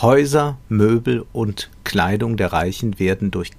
Häuser, 0.02 0.58
Möbel 0.68 1.24
und 1.34 1.70
Kleidung 1.84 2.36
der 2.36 2.52
Reichen 2.52 2.98
werden 2.98 3.30
durch 3.30 3.52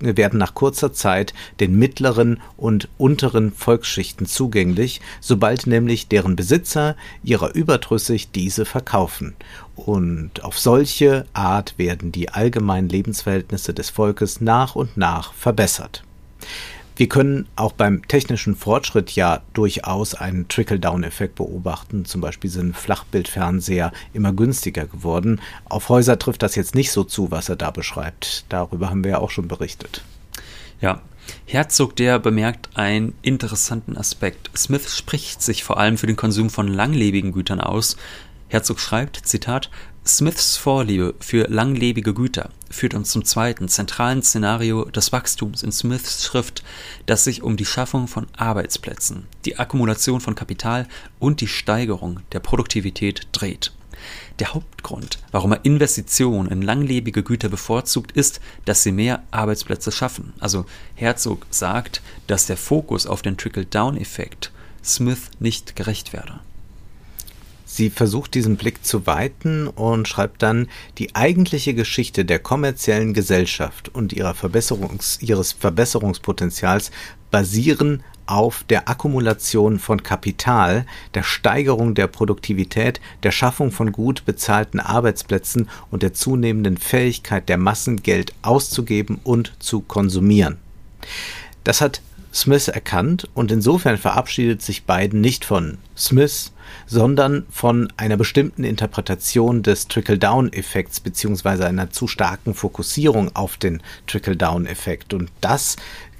werden 0.00 0.38
nach 0.38 0.54
kurzer 0.54 0.92
Zeit 0.92 1.34
den 1.60 1.78
mittleren 1.78 2.40
und 2.56 2.88
unteren 2.98 3.52
Volksschichten 3.52 4.26
zugänglich, 4.26 5.00
sobald 5.20 5.66
nämlich 5.66 6.08
deren 6.08 6.36
Besitzer 6.36 6.96
ihrer 7.22 7.54
überdrüssig 7.54 8.30
diese 8.30 8.64
verkaufen. 8.64 9.34
Und 9.74 10.44
auf 10.44 10.58
solche 10.58 11.26
Art 11.32 11.74
werden 11.78 12.12
die 12.12 12.30
allgemeinen 12.30 12.88
Lebensverhältnisse 12.88 13.74
des 13.74 13.90
Volkes 13.90 14.40
nach 14.40 14.74
und 14.74 14.96
nach 14.96 15.32
verbessert. 15.34 16.02
Wir 16.98 17.10
können 17.10 17.46
auch 17.56 17.72
beim 17.72 18.08
technischen 18.08 18.56
Fortschritt 18.56 19.10
ja 19.10 19.42
durchaus 19.52 20.14
einen 20.14 20.48
Trickle-Down-Effekt 20.48 21.34
beobachten. 21.34 22.06
Zum 22.06 22.22
Beispiel 22.22 22.48
sind 22.48 22.74
Flachbildfernseher 22.74 23.92
immer 24.14 24.32
günstiger 24.32 24.86
geworden. 24.86 25.42
Auf 25.66 25.90
Häuser 25.90 26.18
trifft 26.18 26.42
das 26.42 26.54
jetzt 26.54 26.74
nicht 26.74 26.90
so 26.90 27.04
zu, 27.04 27.30
was 27.30 27.50
er 27.50 27.56
da 27.56 27.70
beschreibt. 27.70 28.46
Darüber 28.48 28.88
haben 28.88 29.04
wir 29.04 29.10
ja 29.10 29.18
auch 29.18 29.28
schon 29.28 29.46
berichtet. 29.46 30.02
Ja, 30.80 31.02
Herzog, 31.44 31.96
der 31.96 32.18
bemerkt 32.18 32.70
einen 32.78 33.12
interessanten 33.20 33.98
Aspekt. 33.98 34.50
Smith 34.56 34.96
spricht 34.96 35.42
sich 35.42 35.64
vor 35.64 35.78
allem 35.78 35.98
für 35.98 36.06
den 36.06 36.16
Konsum 36.16 36.48
von 36.48 36.66
langlebigen 36.66 37.32
Gütern 37.32 37.60
aus. 37.60 37.98
Herzog 38.48 38.80
schreibt, 38.80 39.16
Zitat, 39.26 39.70
Smiths 40.06 40.56
Vorliebe 40.56 41.16
für 41.18 41.48
langlebige 41.48 42.14
Güter 42.14 42.50
führt 42.70 42.94
uns 42.94 43.10
zum 43.10 43.24
zweiten 43.24 43.68
zentralen 43.68 44.22
Szenario 44.22 44.84
des 44.84 45.10
Wachstums 45.10 45.64
in 45.64 45.72
Smiths 45.72 46.24
Schrift, 46.24 46.62
das 47.06 47.24
sich 47.24 47.42
um 47.42 47.56
die 47.56 47.64
Schaffung 47.64 48.06
von 48.06 48.28
Arbeitsplätzen, 48.36 49.26
die 49.44 49.58
Akkumulation 49.58 50.20
von 50.20 50.36
Kapital 50.36 50.86
und 51.18 51.40
die 51.40 51.48
Steigerung 51.48 52.20
der 52.30 52.38
Produktivität 52.38 53.26
dreht. 53.32 53.72
Der 54.38 54.54
Hauptgrund, 54.54 55.18
warum 55.32 55.52
er 55.52 55.64
Investitionen 55.64 56.52
in 56.52 56.62
langlebige 56.62 57.24
Güter 57.24 57.48
bevorzugt, 57.48 58.12
ist, 58.12 58.40
dass 58.64 58.84
sie 58.84 58.92
mehr 58.92 59.24
Arbeitsplätze 59.32 59.90
schaffen. 59.90 60.34
Also 60.38 60.66
Herzog 60.94 61.46
sagt, 61.50 62.00
dass 62.28 62.46
der 62.46 62.56
Fokus 62.56 63.08
auf 63.08 63.22
den 63.22 63.36
Trickle-Down-Effekt 63.36 64.52
Smith 64.84 65.30
nicht 65.40 65.74
gerecht 65.74 66.12
werde. 66.12 66.38
Sie 67.76 67.90
versucht 67.90 68.32
diesen 68.32 68.56
Blick 68.56 68.86
zu 68.86 69.06
weiten 69.06 69.68
und 69.68 70.08
schreibt 70.08 70.42
dann, 70.42 70.68
die 70.96 71.14
eigentliche 71.14 71.74
Geschichte 71.74 72.24
der 72.24 72.38
kommerziellen 72.38 73.12
Gesellschaft 73.12 73.90
und 73.90 74.14
ihrer 74.14 74.32
Verbesserungs, 74.32 75.18
ihres 75.20 75.52
Verbesserungspotenzials 75.52 76.90
basieren 77.30 78.02
auf 78.24 78.64
der 78.70 78.88
Akkumulation 78.88 79.78
von 79.78 80.02
Kapital, 80.02 80.86
der 81.12 81.22
Steigerung 81.22 81.94
der 81.94 82.06
Produktivität, 82.06 82.98
der 83.24 83.30
Schaffung 83.30 83.70
von 83.70 83.92
gut 83.92 84.24
bezahlten 84.24 84.80
Arbeitsplätzen 84.80 85.68
und 85.90 86.02
der 86.02 86.14
zunehmenden 86.14 86.78
Fähigkeit 86.78 87.46
der 87.50 87.58
Massen, 87.58 88.02
Geld 88.02 88.32
auszugeben 88.40 89.20
und 89.22 89.52
zu 89.58 89.80
konsumieren. 89.80 90.56
Das 91.62 91.82
hat 91.82 92.00
Smith 92.32 92.68
erkannt 92.68 93.28
und 93.34 93.52
insofern 93.52 93.98
verabschiedet 93.98 94.62
sich 94.62 94.84
Biden 94.84 95.20
nicht 95.20 95.44
von 95.44 95.76
Smith, 95.94 96.52
sondern 96.86 97.46
von 97.50 97.92
einer 97.96 98.16
bestimmten 98.16 98.64
Interpretation 98.64 99.62
des 99.62 99.88
Trickle-Down-Effekts 99.88 101.00
beziehungsweise 101.00 101.66
einer 101.66 101.90
zu 101.90 102.06
starken 102.08 102.54
Fokussierung 102.54 103.34
auf 103.34 103.56
den 103.56 103.82
Trickle-Down-Effekt. 104.06 105.14
Und 105.14 105.30
das 105.40 105.76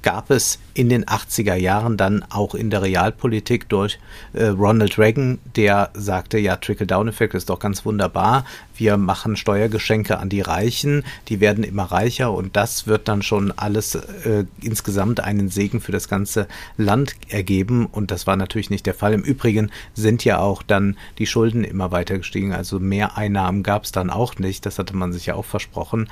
gab 0.07 0.31
es 0.31 0.61
in 0.73 0.89
den 0.89 1.05
80er 1.05 1.57
Jahren 1.57 1.97
dann 1.97 2.25
auch 2.31 2.55
in 2.55 2.71
der 2.71 2.83
Realpolitik 2.83 3.69
durch 3.69 3.99
äh, 4.35 4.45
Ronald 4.45 4.99
Reagan, 4.99 5.41
der 5.57 5.91
sagte, 5.95 6.39
ja, 6.39 6.55
Trickle-Down-Effekt 6.55 7.35
ist 7.35 7.51
doch 7.51 7.59
ganz 7.59 7.85
wunderbar. 7.85 8.45
Wir 8.77 8.99
machen 8.99 9.35
Steuergeschenke 9.35 10.19
an 10.19 10.29
die 10.29 10.43
Reichen, 10.43 11.03
die 11.27 11.41
werden 11.41 11.65
immer 11.65 11.85
reicher 11.85 12.33
und 12.33 12.55
das 12.55 12.87
wird 12.87 13.09
dann 13.09 13.23
schon 13.23 13.51
alles 13.51 13.97
äh, 13.97 14.45
insgesamt 14.61 15.19
einen 15.19 15.49
Segen 15.49 15.81
für 15.81 15.91
das 15.91 16.07
ganze 16.07 16.47
Land 16.77 17.17
ergeben. 17.29 17.87
Und 17.87 18.13
das 18.13 18.29
war 18.29 18.37
natürlich 18.37 18.71
nicht 18.71 18.87
der 18.87 18.95
Fall. 18.95 19.13
Im 19.13 19.23
Übrigen 19.23 19.73
sind 19.95 20.25
ja 20.25 20.39
auch 20.39 20.63
dann 20.63 20.97
die 21.19 21.27
Schulden 21.27 21.65
immer 21.65 21.91
weiter 21.91 22.17
gestiegen. 22.19 22.53
Also 22.53 22.79
mehr 22.79 23.17
Einnahmen 23.17 23.65
gab 23.65 23.83
es 23.83 23.91
dann 23.91 24.11
auch 24.11 24.39
nicht. 24.39 24.67
Das 24.67 24.79
hatte 24.79 24.95
man 24.95 25.13
sich 25.13 25.27
ja 25.27 25.35
auch 25.35 25.45
versprochen. 25.45 26.09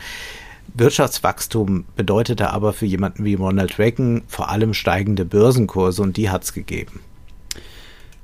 Wirtschaftswachstum 0.72 1.84
bedeutete 1.96 2.50
aber 2.50 2.72
für 2.72 2.86
jemanden 2.86 3.24
wie 3.24 3.34
Ronald 3.34 3.78
Reagan 3.78 4.22
vor 4.26 4.48
allem 4.48 4.74
steigende 4.74 5.24
Börsenkurse 5.24 6.02
und 6.02 6.16
die 6.16 6.30
hat 6.30 6.44
es 6.44 6.52
gegeben. 6.52 7.00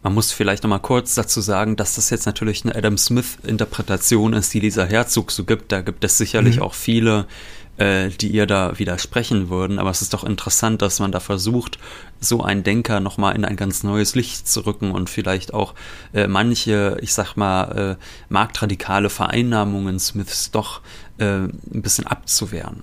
Man 0.03 0.15
muss 0.15 0.33
vielleicht 0.33 0.63
nochmal 0.63 0.81
kurz 0.81 1.15
dazu 1.15 1.43
sagen, 1.43 1.77
dass 1.77 1.97
das 1.97 2.09
jetzt 2.09 2.25
natürlich 2.25 2.65
eine 2.65 2.75
Adam 2.75 2.97
Smith-Interpretation 2.97 4.33
ist, 4.33 4.53
die 4.55 4.61
Lisa 4.61 4.85
Herzog 4.85 5.31
so 5.31 5.45
gibt. 5.45 5.73
Da 5.73 5.83
gibt 5.83 6.03
es 6.05 6.17
sicherlich 6.17 6.57
mhm. 6.57 6.63
auch 6.63 6.73
viele, 6.73 7.27
äh, 7.81 8.11
die 8.11 8.29
ihr 8.29 8.47
da 8.47 8.79
widersprechen 8.79 9.49
würden. 9.49 9.79
Aber 9.79 9.91
es 9.91 10.03
ist 10.03 10.13
doch 10.13 10.23
interessant, 10.23 10.83
dass 10.83 11.01
man 11.01 11.13
da 11.13 11.19
versucht, 11.19 11.79
so 12.21 12.43
einen 12.43 12.63
Denker 12.63 13.01
nochmal 13.01 13.35
in 13.35 13.45
ein 13.47 13.57
ganz 13.57 13.83
neues 13.83 14.15
Licht 14.15 14.47
zu 14.47 14.67
rücken 14.67 14.93
und 14.93 15.09
vielleicht 15.09 15.55
auch 15.55 15.75
äh, 16.13 16.27
manche, 16.27 16.99
ich 17.01 17.15
sag 17.15 17.37
mal, 17.37 17.97
äh, 17.99 18.05
marktradikale 18.29 19.09
Vereinnahmungen 19.09 19.99
Smiths 19.99 20.51
doch 20.51 20.83
äh, 21.19 21.25
ein 21.25 21.83
bisschen 21.83 22.07
abzuwehren. 22.07 22.83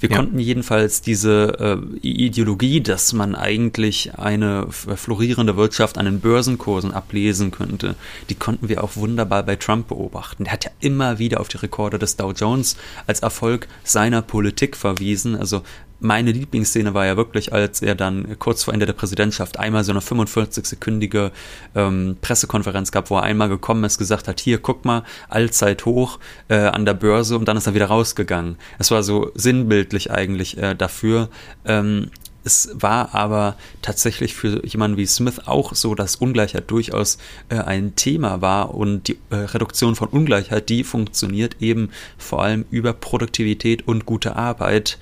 Wir 0.00 0.10
ja. 0.10 0.16
konnten 0.16 0.38
jedenfalls 0.38 1.00
diese 1.00 1.80
äh, 2.02 2.06
Ideologie, 2.06 2.80
dass 2.80 3.12
man 3.12 3.34
eigentlich 3.34 4.18
eine 4.18 4.66
florierende 4.70 5.56
Wirtschaft 5.56 5.98
an 5.98 6.04
den 6.04 6.20
Börsenkursen 6.20 6.92
ablesen 6.92 7.50
könnte, 7.50 7.94
die 8.28 8.34
konnten 8.34 8.68
wir 8.68 8.84
auch 8.84 8.96
wunderbar 8.96 9.42
bei 9.42 9.56
Trump 9.56 9.88
beobachten. 9.88 10.44
Der 10.44 10.52
hat 10.52 10.64
ja 10.64 10.70
immer 10.80 11.18
wieder 11.18 11.40
auf 11.40 11.48
die 11.48 11.58
Rekorde 11.58 11.98
des 11.98 12.16
Dow 12.16 12.32
Jones 12.32 12.76
als 13.06 13.20
Erfolg 13.20 13.68
seiner 13.84 14.22
Politik 14.22 14.76
verwiesen. 14.76 15.36
Also 15.36 15.62
meine 16.00 16.32
Lieblingsszene 16.32 16.94
war 16.94 17.06
ja 17.06 17.16
wirklich, 17.16 17.52
als 17.52 17.82
er 17.82 17.94
dann 17.94 18.38
kurz 18.38 18.64
vor 18.64 18.74
Ende 18.74 18.86
der 18.86 18.92
Präsidentschaft 18.92 19.58
einmal 19.58 19.84
so 19.84 19.92
eine 19.92 20.00
45-sekündige 20.00 21.30
ähm, 21.74 22.16
Pressekonferenz 22.20 22.92
gab, 22.92 23.10
wo 23.10 23.16
er 23.16 23.22
einmal 23.22 23.48
gekommen 23.48 23.84
ist, 23.84 23.98
gesagt 23.98 24.28
hat, 24.28 24.40
hier, 24.40 24.58
guck 24.58 24.84
mal, 24.84 25.04
Allzeit 25.28 25.84
hoch 25.84 26.18
äh, 26.48 26.56
an 26.56 26.84
der 26.84 26.94
Börse 26.94 27.38
und 27.38 27.46
dann 27.46 27.56
ist 27.56 27.66
er 27.66 27.74
wieder 27.74 27.86
rausgegangen. 27.86 28.56
Es 28.78 28.90
war 28.90 29.02
so 29.02 29.30
sinnbildlich 29.34 30.10
eigentlich 30.10 30.58
äh, 30.58 30.74
dafür. 30.74 31.28
Ähm, 31.64 32.10
es 32.46 32.70
war 32.74 33.12
aber 33.12 33.56
tatsächlich 33.82 34.34
für 34.36 34.64
jemanden 34.64 34.96
wie 34.96 35.06
Smith 35.06 35.40
auch 35.46 35.74
so, 35.74 35.96
dass 35.96 36.14
Ungleichheit 36.14 36.70
durchaus 36.70 37.18
äh, 37.48 37.56
ein 37.56 37.96
Thema 37.96 38.40
war 38.40 38.72
und 38.72 39.08
die 39.08 39.18
äh, 39.30 39.34
Reduktion 39.34 39.96
von 39.96 40.06
Ungleichheit, 40.08 40.68
die 40.68 40.84
funktioniert 40.84 41.56
eben 41.60 41.90
vor 42.18 42.44
allem 42.44 42.64
über 42.70 42.92
Produktivität 42.92 43.88
und 43.88 44.06
gute 44.06 44.36
Arbeit 44.36 44.98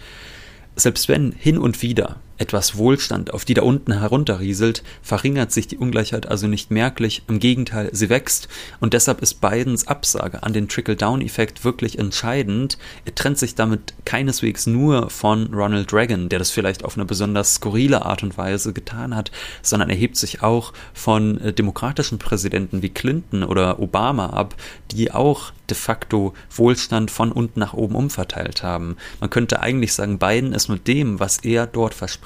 selbst 0.76 1.08
wenn 1.08 1.32
hin 1.32 1.58
und 1.58 1.82
wieder 1.82 2.16
etwas 2.38 2.76
Wohlstand 2.76 3.32
auf 3.32 3.44
die 3.44 3.54
da 3.54 3.62
unten 3.62 3.98
herunterrieselt, 3.98 4.82
verringert 5.02 5.52
sich 5.52 5.68
die 5.68 5.78
Ungleichheit 5.78 6.26
also 6.26 6.46
nicht 6.46 6.70
merklich, 6.70 7.22
im 7.28 7.38
Gegenteil, 7.38 7.90
sie 7.92 8.08
wächst 8.08 8.48
und 8.80 8.92
deshalb 8.94 9.22
ist 9.22 9.40
Bidens 9.40 9.86
Absage 9.86 10.42
an 10.42 10.52
den 10.52 10.68
Trickle-Down-Effekt 10.68 11.64
wirklich 11.64 11.98
entscheidend. 11.98 12.78
Er 13.04 13.14
trennt 13.14 13.38
sich 13.38 13.54
damit 13.54 13.94
keineswegs 14.04 14.66
nur 14.66 15.10
von 15.10 15.52
Ronald 15.54 15.92
Reagan, 15.92 16.28
der 16.28 16.38
das 16.38 16.50
vielleicht 16.50 16.84
auf 16.84 16.96
eine 16.96 17.04
besonders 17.04 17.54
skurrile 17.54 18.04
Art 18.04 18.22
und 18.22 18.36
Weise 18.36 18.72
getan 18.72 19.14
hat, 19.14 19.30
sondern 19.62 19.90
erhebt 19.90 20.16
sich 20.16 20.42
auch 20.42 20.72
von 20.92 21.40
äh, 21.40 21.52
demokratischen 21.52 22.18
Präsidenten 22.18 22.82
wie 22.82 22.90
Clinton 22.90 23.44
oder 23.44 23.78
Obama 23.78 24.30
ab, 24.30 24.54
die 24.90 25.12
auch 25.12 25.52
de 25.70 25.76
facto 25.76 26.34
Wohlstand 26.50 27.10
von 27.10 27.32
unten 27.32 27.60
nach 27.60 27.72
oben 27.72 27.94
umverteilt 27.94 28.62
haben. 28.62 28.96
Man 29.20 29.30
könnte 29.30 29.60
eigentlich 29.60 29.94
sagen, 29.94 30.18
Biden 30.18 30.52
ist 30.52 30.68
mit 30.68 30.86
dem, 30.86 31.20
was 31.20 31.38
er 31.38 31.66
dort 31.66 31.94
verspricht, 31.94 32.23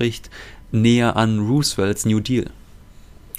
näher 0.70 1.16
an 1.16 1.38
Roosevelts 1.40 2.04
New 2.04 2.20
Deal. 2.20 2.50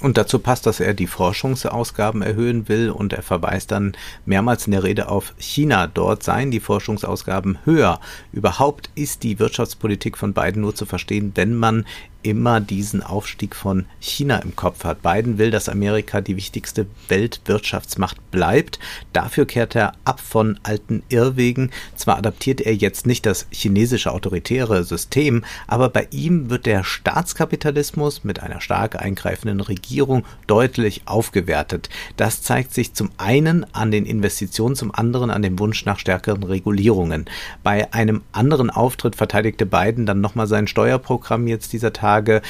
Und 0.00 0.16
dazu 0.16 0.38
passt, 0.38 0.64
dass 0.64 0.80
er 0.80 0.94
die 0.94 1.06
Forschungsausgaben 1.06 2.22
erhöhen 2.22 2.68
will 2.68 2.90
und 2.90 3.12
er 3.12 3.22
verweist 3.22 3.70
dann 3.70 3.92
mehrmals 4.24 4.66
in 4.66 4.72
der 4.72 4.82
Rede 4.82 5.10
auf 5.10 5.34
China. 5.38 5.86
Dort 5.86 6.22
seien 6.22 6.50
die 6.50 6.60
Forschungsausgaben 6.60 7.58
höher. 7.64 8.00
Überhaupt 8.32 8.88
ist 8.94 9.22
die 9.22 9.38
Wirtschaftspolitik 9.38 10.16
von 10.16 10.32
Biden 10.32 10.62
nur 10.62 10.74
zu 10.74 10.86
verstehen, 10.86 11.32
wenn 11.34 11.54
man 11.54 11.84
immer 12.22 12.60
diesen 12.60 13.02
Aufstieg 13.02 13.56
von 13.56 13.86
China 13.98 14.38
im 14.38 14.54
Kopf 14.54 14.84
hat. 14.84 15.02
Biden 15.02 15.38
will, 15.38 15.50
dass 15.50 15.68
Amerika 15.68 16.20
die 16.20 16.36
wichtigste 16.36 16.86
Weltwirtschaftsmacht 17.08 18.30
bleibt. 18.30 18.78
Dafür 19.12 19.46
kehrt 19.46 19.74
er 19.74 19.92
ab 20.04 20.20
von 20.20 20.58
alten 20.62 21.02
Irrwegen. 21.08 21.70
Zwar 21.96 22.18
adaptiert 22.18 22.60
er 22.60 22.74
jetzt 22.74 23.06
nicht 23.06 23.26
das 23.26 23.46
chinesische 23.50 24.12
autoritäre 24.12 24.84
System, 24.84 25.44
aber 25.66 25.88
bei 25.88 26.08
ihm 26.10 26.50
wird 26.50 26.66
der 26.66 26.84
Staatskapitalismus 26.84 28.24
mit 28.24 28.40
einer 28.40 28.60
stark 28.60 29.00
eingreifenden 29.00 29.60
Regierung 29.60 30.24
deutlich 30.46 31.02
aufgewertet. 31.06 31.88
Das 32.16 32.42
zeigt 32.42 32.74
sich 32.74 32.94
zum 32.94 33.10
einen 33.16 33.64
an 33.74 33.90
den 33.90 34.06
Investitionen, 34.06 34.76
zum 34.76 34.94
anderen 34.94 35.30
an 35.30 35.42
dem 35.42 35.58
Wunsch 35.58 35.84
nach 35.84 35.98
stärkeren 35.98 36.42
Regulierungen. 36.42 37.24
Bei 37.62 37.92
einem 37.92 38.22
anderen 38.32 38.70
Auftritt 38.70 39.16
verteidigte 39.16 39.66
Biden 39.66 40.06
dann 40.06 40.20
nochmal 40.20 40.46
sein 40.46 40.66
Steuerprogramm 40.66 41.46
jetzt 41.46 41.72
dieser 41.72 41.92
Tage 41.92 42.09
Frage, 42.10 42.42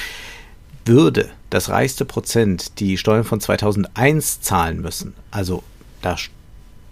würde 0.87 1.29
das 1.51 1.69
reichste 1.69 2.07
Prozent 2.07 2.81
die 2.81 2.97
Steuern 2.97 3.25
von 3.25 3.41
2001 3.41 4.41
zahlen 4.41 4.81
müssen, 4.81 5.13
also 5.31 5.63
da 6.01 6.17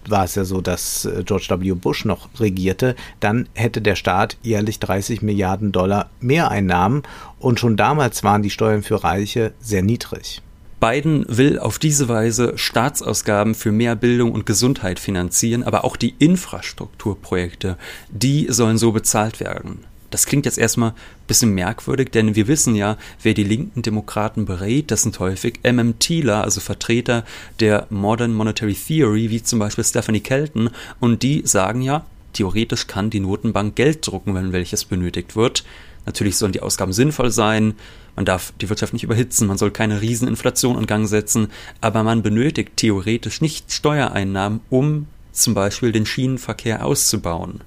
war 0.06 0.24
es 0.24 0.34
ja 0.34 0.44
so, 0.44 0.60
dass 0.60 1.06
äh, 1.06 1.22
George 1.24 1.46
W. 1.48 1.72
Bush 1.72 2.04
noch 2.04 2.28
regierte, 2.38 2.94
dann 3.20 3.48
hätte 3.54 3.80
der 3.80 3.94
Staat 3.94 4.36
jährlich 4.42 4.80
30 4.80 5.22
Milliarden 5.22 5.72
Dollar 5.72 6.10
Mehreinnahmen 6.20 7.04
und 7.38 7.58
schon 7.58 7.78
damals 7.78 8.22
waren 8.22 8.42
die 8.42 8.50
Steuern 8.50 8.82
für 8.82 9.02
Reiche 9.02 9.54
sehr 9.60 9.82
niedrig. 9.82 10.42
Biden 10.78 11.24
will 11.26 11.58
auf 11.58 11.78
diese 11.78 12.08
Weise 12.08 12.52
Staatsausgaben 12.56 13.54
für 13.54 13.72
mehr 13.72 13.96
Bildung 13.96 14.32
und 14.32 14.44
Gesundheit 14.44 14.98
finanzieren, 14.98 15.62
aber 15.62 15.84
auch 15.84 15.96
die 15.96 16.14
Infrastrukturprojekte, 16.18 17.78
die 18.10 18.46
sollen 18.50 18.76
so 18.76 18.92
bezahlt 18.92 19.40
werden. 19.40 19.87
Das 20.10 20.26
klingt 20.26 20.46
jetzt 20.46 20.58
erstmal 20.58 20.90
ein 20.90 21.26
bisschen 21.26 21.54
merkwürdig, 21.54 22.10
denn 22.10 22.34
wir 22.34 22.48
wissen 22.48 22.74
ja, 22.74 22.96
wer 23.22 23.34
die 23.34 23.44
linken 23.44 23.82
Demokraten 23.82 24.46
berät, 24.46 24.90
das 24.90 25.02
sind 25.02 25.18
häufig 25.18 25.60
MMTler, 25.62 26.42
also 26.42 26.60
Vertreter 26.60 27.24
der 27.60 27.86
Modern 27.90 28.32
Monetary 28.32 28.74
Theory, 28.74 29.30
wie 29.30 29.42
zum 29.42 29.58
Beispiel 29.58 29.84
Stephanie 29.84 30.20
Kelton, 30.20 30.70
und 31.00 31.22
die 31.22 31.42
sagen 31.44 31.82
ja, 31.82 32.06
theoretisch 32.32 32.86
kann 32.86 33.10
die 33.10 33.20
Notenbank 33.20 33.74
Geld 33.76 34.06
drucken, 34.06 34.34
wenn 34.34 34.52
welches 34.52 34.84
benötigt 34.84 35.36
wird. 35.36 35.64
Natürlich 36.06 36.36
sollen 36.36 36.52
die 36.52 36.62
Ausgaben 36.62 36.92
sinnvoll 36.92 37.30
sein, 37.30 37.74
man 38.16 38.24
darf 38.24 38.52
die 38.60 38.68
Wirtschaft 38.68 38.94
nicht 38.94 39.04
überhitzen, 39.04 39.46
man 39.46 39.58
soll 39.58 39.70
keine 39.70 40.00
Rieseninflation 40.00 40.78
in 40.78 40.86
Gang 40.86 41.06
setzen, 41.06 41.48
aber 41.80 42.02
man 42.02 42.22
benötigt 42.22 42.72
theoretisch 42.76 43.40
nicht 43.40 43.70
Steuereinnahmen, 43.72 44.60
um 44.70 45.06
zum 45.32 45.54
Beispiel 45.54 45.92
den 45.92 46.06
Schienenverkehr 46.06 46.84
auszubauen. 46.84 47.60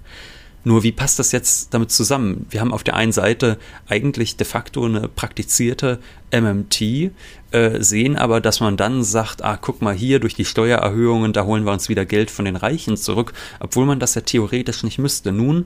Nur 0.64 0.84
wie 0.84 0.92
passt 0.92 1.18
das 1.18 1.32
jetzt 1.32 1.74
damit 1.74 1.92
zusammen? 1.92 2.46
Wir 2.50 2.62
haben 2.62 2.74
auf 2.74 2.84
der 2.84 2.96
einen 2.96 3.12
Seite 3.12 3.58
eigentlich 3.88 4.36
de 4.36 4.46
facto 4.46 4.86
eine 4.86 5.08
praktizierte 5.08 6.00
MMT, 6.32 7.12
äh, 7.52 7.82
sehen 7.82 8.16
aber, 8.16 8.42
dass 8.42 8.60
man 8.60 8.78
dann 8.78 9.04
sagt, 9.04 9.44
ah, 9.44 9.58
guck 9.58 9.82
mal 9.82 9.96
hier, 9.96 10.20
durch 10.20 10.36
die 10.36 10.46
Steuererhöhungen, 10.46 11.34
da 11.34 11.46
holen 11.46 11.66
wir 11.66 11.72
uns 11.72 11.90
wieder 11.90 12.06
Geld 12.06 12.30
von 12.30 12.46
den 12.46 12.56
Reichen 12.56 12.96
zurück, 12.96 13.34
obwohl 13.60 13.86
man 13.86 14.00
das 14.00 14.16
ja 14.16 14.22
theoretisch 14.22 14.84
nicht 14.84 15.00
müsste. 15.00 15.32
Nun 15.32 15.66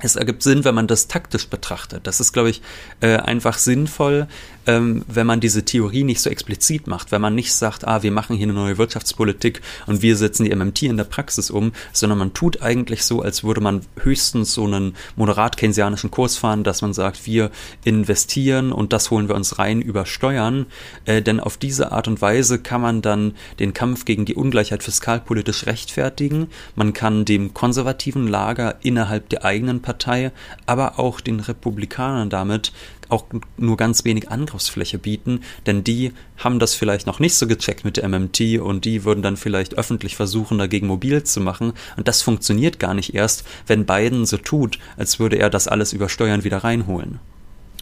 es 0.00 0.16
ergibt 0.16 0.42
Sinn, 0.42 0.64
wenn 0.64 0.74
man 0.74 0.86
das 0.86 1.08
taktisch 1.08 1.48
betrachtet. 1.48 2.06
Das 2.06 2.20
ist, 2.20 2.32
glaube 2.32 2.50
ich, 2.50 2.60
äh, 3.00 3.16
einfach 3.16 3.56
sinnvoll, 3.56 4.26
ähm, 4.66 5.04
wenn 5.08 5.26
man 5.26 5.40
diese 5.40 5.64
Theorie 5.64 6.04
nicht 6.04 6.20
so 6.20 6.28
explizit 6.28 6.86
macht, 6.86 7.12
wenn 7.12 7.22
man 7.22 7.34
nicht 7.34 7.54
sagt, 7.54 7.86
ah, 7.86 8.02
wir 8.02 8.12
machen 8.12 8.36
hier 8.36 8.46
eine 8.46 8.52
neue 8.52 8.78
Wirtschaftspolitik 8.78 9.62
und 9.86 10.02
wir 10.02 10.16
setzen 10.16 10.44
die 10.44 10.54
MMT 10.54 10.82
in 10.82 10.96
der 10.96 11.04
Praxis 11.04 11.50
um, 11.50 11.72
sondern 11.92 12.18
man 12.18 12.34
tut 12.34 12.62
eigentlich 12.62 13.04
so, 13.04 13.22
als 13.22 13.42
würde 13.42 13.60
man 13.60 13.82
höchstens 14.00 14.52
so 14.52 14.64
einen 14.64 14.96
moderat 15.14 15.56
keynesianischen 15.56 16.10
Kurs 16.10 16.36
fahren, 16.36 16.64
dass 16.64 16.82
man 16.82 16.92
sagt, 16.92 17.26
wir 17.26 17.50
investieren 17.84 18.72
und 18.72 18.92
das 18.92 19.10
holen 19.10 19.28
wir 19.28 19.34
uns 19.34 19.58
rein 19.58 19.80
über 19.80 20.04
Steuern, 20.04 20.66
äh, 21.06 21.22
denn 21.22 21.40
auf 21.40 21.56
diese 21.56 21.92
Art 21.92 22.08
und 22.08 22.20
Weise 22.20 22.58
kann 22.58 22.82
man 22.82 23.00
dann 23.00 23.34
den 23.60 23.72
Kampf 23.72 24.04
gegen 24.04 24.26
die 24.26 24.34
Ungleichheit 24.34 24.82
fiskalpolitisch 24.82 25.66
rechtfertigen, 25.66 26.48
man 26.74 26.92
kann 26.92 27.24
dem 27.24 27.54
konservativen 27.54 28.28
Lager 28.28 28.76
innerhalb 28.82 29.28
der 29.30 29.44
eigenen 29.44 29.80
Partei, 29.86 30.32
aber 30.66 30.98
auch 30.98 31.20
den 31.20 31.38
Republikanern 31.38 32.28
damit 32.28 32.72
auch 33.08 33.24
nur 33.56 33.76
ganz 33.76 34.04
wenig 34.04 34.32
Angriffsfläche 34.32 34.98
bieten, 34.98 35.42
denn 35.64 35.84
die 35.84 36.12
haben 36.38 36.58
das 36.58 36.74
vielleicht 36.74 37.06
noch 37.06 37.20
nicht 37.20 37.36
so 37.36 37.46
gecheckt 37.46 37.84
mit 37.84 37.96
der 37.96 38.08
MMT 38.08 38.58
und 38.58 38.84
die 38.84 39.04
würden 39.04 39.22
dann 39.22 39.36
vielleicht 39.36 39.78
öffentlich 39.78 40.16
versuchen, 40.16 40.58
dagegen 40.58 40.88
mobil 40.88 41.22
zu 41.22 41.40
machen. 41.40 41.72
Und 41.96 42.08
das 42.08 42.22
funktioniert 42.22 42.80
gar 42.80 42.94
nicht 42.94 43.14
erst, 43.14 43.44
wenn 43.68 43.86
Biden 43.86 44.26
so 44.26 44.38
tut, 44.38 44.80
als 44.96 45.20
würde 45.20 45.38
er 45.38 45.50
das 45.50 45.68
alles 45.68 45.92
über 45.92 46.08
Steuern 46.08 46.42
wieder 46.42 46.58
reinholen. 46.58 47.20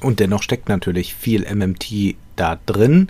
Und 0.03 0.21
dennoch 0.21 0.43
steckt 0.43 0.69
natürlich 0.69 1.15
viel 1.15 1.47
MMT 1.51 2.17
da 2.37 2.59
drin. 2.67 3.09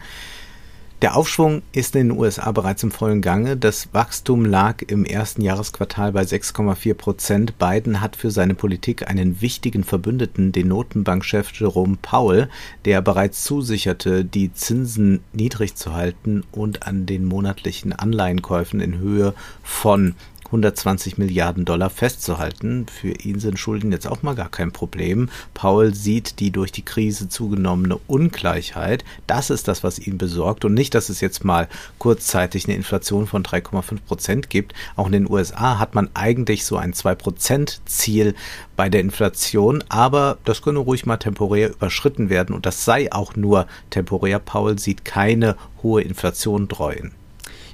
Der 1.03 1.17
Aufschwung 1.17 1.63
ist 1.73 1.97
in 1.97 2.09
den 2.09 2.19
USA 2.19 2.51
bereits 2.53 2.83
im 2.83 2.91
vollen 2.91 3.21
Gange. 3.21 3.57
Das 3.57 3.89
Wachstum 3.93 4.45
lag 4.45 4.81
im 4.87 5.05
ersten 5.05 5.43
Jahresquartal 5.43 6.13
bei 6.13 6.23
6,4 6.23 6.95
Prozent. 6.95 7.59
Biden 7.59 8.01
hat 8.01 8.17
für 8.17 8.31
seine 8.31 8.55
Politik 8.55 9.07
einen 9.09 9.43
wichtigen 9.43 9.85
Verbündeten, 9.85 10.53
den 10.53 10.69
Notenbankchef 10.69 11.51
Jerome 11.53 11.99
Powell, 12.01 12.49
der 12.85 13.03
bereits 13.03 13.45
zusicherte, 13.45 14.25
die 14.25 14.55
Zinsen 14.55 15.21
niedrig 15.33 15.75
zu 15.75 15.93
halten 15.93 16.45
und 16.53 16.87
an 16.87 17.07
den 17.07 17.25
monatlichen 17.27 17.93
Anleihenkäufen 17.93 18.81
in 18.81 18.97
Höhe 18.97 19.35
von 19.63 20.15
120 20.55 21.19
Milliarden 21.19 21.65
Dollar 21.65 21.91
festzuhalten. 21.91 22.87
Für 22.87 23.11
ihn 23.11 23.41
sind 23.41 23.59
Schulden 23.59 23.91
jetzt 23.91 24.07
auch 24.07 24.23
mal 24.23 24.35
gar 24.35 24.49
kein 24.49 24.71
Problem. 24.71 25.29
Paul 25.53 25.95
sieht 25.95 26.39
die 26.39 26.53
durch 26.53 26.71
die 26.71 26.85
Krise 26.85 27.29
zugenommene 27.29 27.99
Ungleichheit. 28.07 29.05
Das 29.27 29.51
ist 29.51 29.67
das, 29.67 29.83
was 29.83 29.99
ihn 29.99 30.17
besorgt 30.17 30.65
und 30.65 30.75
nicht, 30.75 30.95
dass 30.95 31.09
es 31.09 31.21
jetzt 31.21 31.45
mal 31.45 31.69
kurzzeitig 31.99 32.67
eine 32.67 32.77
Inflation 32.77 33.27
von 33.27 33.43
3,5 33.43 34.01
Prozent 34.07 34.51
gibt. 34.51 34.75
Auch 34.95 35.07
in 35.07 35.13
den 35.13 35.31
USA 35.31 35.79
hat 35.79 35.95
man 35.95 36.09
eigentlich 36.15 36.65
so 36.65 36.77
ein 36.77 36.93
2 36.93 37.15
Prozent 37.17 37.81
Ziel 37.87 38.35
bei 38.77 38.89
der 38.89 39.01
Inflation, 39.01 39.83
aber 39.89 40.39
das 40.45 40.63
könne 40.63 40.79
ruhig 40.79 41.05
mal 41.05 41.17
temporär 41.17 41.71
überschritten 41.71 42.31
werden 42.31 42.55
und 42.55 42.65
das 42.65 42.85
sei 42.85 43.13
auch 43.13 43.35
nur 43.35 43.67
temporär. 43.91 44.39
Paul 44.39 44.79
sieht 44.79 45.05
keine 45.05 45.57
hohe 45.83 46.03
Inflation 46.03 46.69
dreuen 46.69 47.13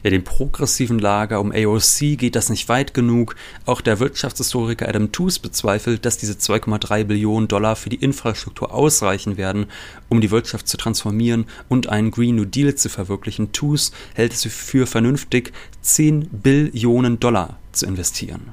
ja, 0.03 0.11
dem 0.11 0.25
progressiven 0.25 0.99
Lager 0.99 1.41
um 1.41 1.53
AOC 1.53 2.19
geht 2.19 2.37
das 2.37 2.49
nicht 2.49 2.69
weit 2.69 2.95
genug. 2.95 3.37
Auch 3.67 3.81
der 3.81 4.01
Wirtschaftshistoriker 4.01 4.89
Adam 4.89 5.13
Tooze 5.13 5.41
bezweifelt, 5.41 6.05
dass 6.05 6.19
diese 6.19 6.35
2,3 6.35 7.05
Billionen 7.05 7.49
Dollar 7.49 7.77
für 7.77 7.91
die 7.91 7.97
Infrastruktur 7.97 8.73
ausreichen 8.73 9.37
werden, 9.37 9.67
um 10.09 10.21
die 10.21 10.31
Wirtschaft 10.31 10.69
zu 10.69 10.77
transformieren 10.77 11.47
und 11.69 11.89
einen 11.89 12.11
Green 12.11 12.37
New 12.37 12.45
Deal 12.45 12.75
zu 12.75 12.89
verwirklichen. 12.89 13.53
Tooze 13.53 13.93
hält 14.15 14.33
es 14.33 14.45
für 14.45 14.87
vernünftig, 14.87 15.53
10 15.83 16.29
Billionen 16.31 17.21
Dollar 17.21 17.59
zu 17.73 17.87
investieren. 17.87 18.53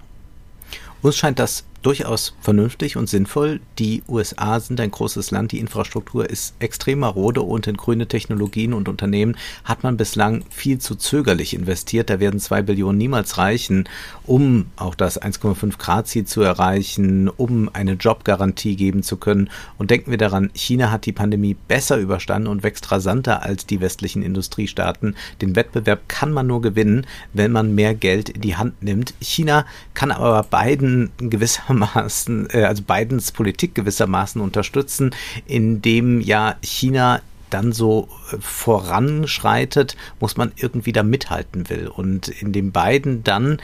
Uns 1.02 1.16
scheint 1.16 1.40
das 1.40 1.64
durchaus 1.82 2.34
vernünftig 2.42 2.98
und 2.98 3.08
sinnvoll. 3.08 3.60
Die 3.80 4.04
USA 4.08 4.60
sind 4.60 4.80
ein 4.80 4.92
großes 4.92 5.32
Land, 5.32 5.52
die 5.52 5.60
Infrastruktur 5.60 6.30
ist 6.30 6.56
extrem 6.60 7.00
marode 7.00 7.42
und 7.42 7.68
in 7.68 7.78
grüne 7.78 8.08
Technologien 8.08 8.74
und 8.74 8.90
Unternehmen 8.90 9.38
hat 9.64 9.84
man 9.84 9.98
bislang 9.98 10.44
viel 10.50 10.80
zu 10.80 10.96
zögerlich 10.96 11.54
investiert. 11.54 12.10
Da 12.10 12.20
werden 12.20 12.40
zwei 12.40 12.62
Billionen 12.62 12.98
niemals 12.98 13.38
reichen, 13.38 13.88
um 14.26 14.68
auch 14.76 14.96
das 14.96 15.22
1,5 15.22 15.78
Grad 15.78 16.08
Ziel 16.08 16.26
zu 16.26 16.42
erreichen, 16.42 17.30
um 17.30 17.70
eine 17.74 17.94
Jobgarantie 17.94 18.76
geben 18.76 19.04
zu 19.04 19.18
können. 19.18 19.50
Und 19.78 19.92
denken 19.92 20.12
wir 20.12 20.18
daran, 20.18 20.50
China 20.54 20.92
hat 20.92 21.06
die 21.06 21.12
Pandemie 21.12 21.56
besser 21.68 21.98
überstanden 21.98 22.48
und 22.48 22.64
wächst 22.64 22.92
rasanter 22.92 23.44
als 23.44 23.66
die 23.66 23.82
westlichen 23.82 24.24
Industriestaaten. 24.24 25.16
Den 25.42 25.56
Wettbewerb 25.56 26.08
kann 26.08 26.32
man 26.32 26.48
nur 26.48 26.62
gewinnen, 26.62 27.06
wenn 27.34 27.52
man 27.52 27.76
mehr 27.76 27.94
Geld 27.94 28.30
in 28.30 28.42
die 28.42 28.56
Hand 28.56 28.82
nimmt. 28.82 29.14
China 29.20 29.66
kann 29.94 30.12
aber 30.12 30.44
beiden 30.44 31.12
gewisser 31.18 31.67
gewissermaßen, 31.68 32.50
äh, 32.52 32.64
also 32.64 32.84
Bidens 32.84 33.32
Politik 33.32 33.76
gewissermaßen 33.76 34.42
unterstützen, 34.42 35.12
indem 35.46 36.22
ja 36.22 36.56
China 36.62 37.22
dann 37.50 37.72
so 37.72 38.10
voranschreitet, 38.40 39.96
muss 40.20 40.38
man 40.38 40.52
irgendwie 40.56 40.92
da 40.92 41.04
mithalten 41.04 41.70
will. 41.70 41.88
Und 41.88 42.28
indem 42.28 42.72
Biden 42.72 43.24
dann 43.24 43.60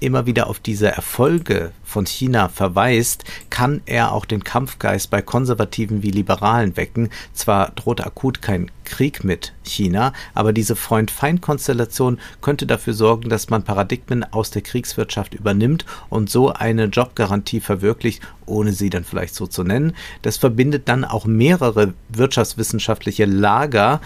immer 0.00 0.26
wieder 0.26 0.48
auf 0.48 0.60
diese 0.60 0.90
Erfolge 0.90 1.72
von 1.84 2.06
China 2.06 2.48
verweist, 2.48 3.24
kann 3.50 3.80
er 3.86 4.12
auch 4.12 4.24
den 4.24 4.44
Kampfgeist 4.44 5.10
bei 5.10 5.22
Konservativen 5.22 6.02
wie 6.02 6.10
Liberalen 6.10 6.76
wecken. 6.76 7.10
Zwar 7.32 7.70
droht 7.70 8.00
akut 8.04 8.42
kein 8.42 8.70
Krieg 8.84 9.22
mit 9.22 9.52
China, 9.64 10.12
aber 10.34 10.52
diese 10.52 10.74
Freund-Feind-Konstellation 10.74 12.18
könnte 12.40 12.66
dafür 12.66 12.94
sorgen, 12.94 13.28
dass 13.28 13.50
man 13.50 13.62
Paradigmen 13.62 14.24
aus 14.24 14.50
der 14.50 14.62
Kriegswirtschaft 14.62 15.34
übernimmt 15.34 15.84
und 16.08 16.30
so 16.30 16.52
eine 16.52 16.84
Jobgarantie 16.86 17.60
verwirklicht, 17.60 18.22
ohne 18.46 18.72
sie 18.72 18.90
dann 18.90 19.04
vielleicht 19.04 19.34
so 19.34 19.46
zu 19.46 19.62
nennen. 19.62 19.94
Das 20.22 20.38
verbindet 20.38 20.88
dann 20.88 21.04
auch 21.04 21.26
mehrere 21.26 21.92
wirtschaftswissenschaftliche 22.08 23.26
Lager, 23.26 24.00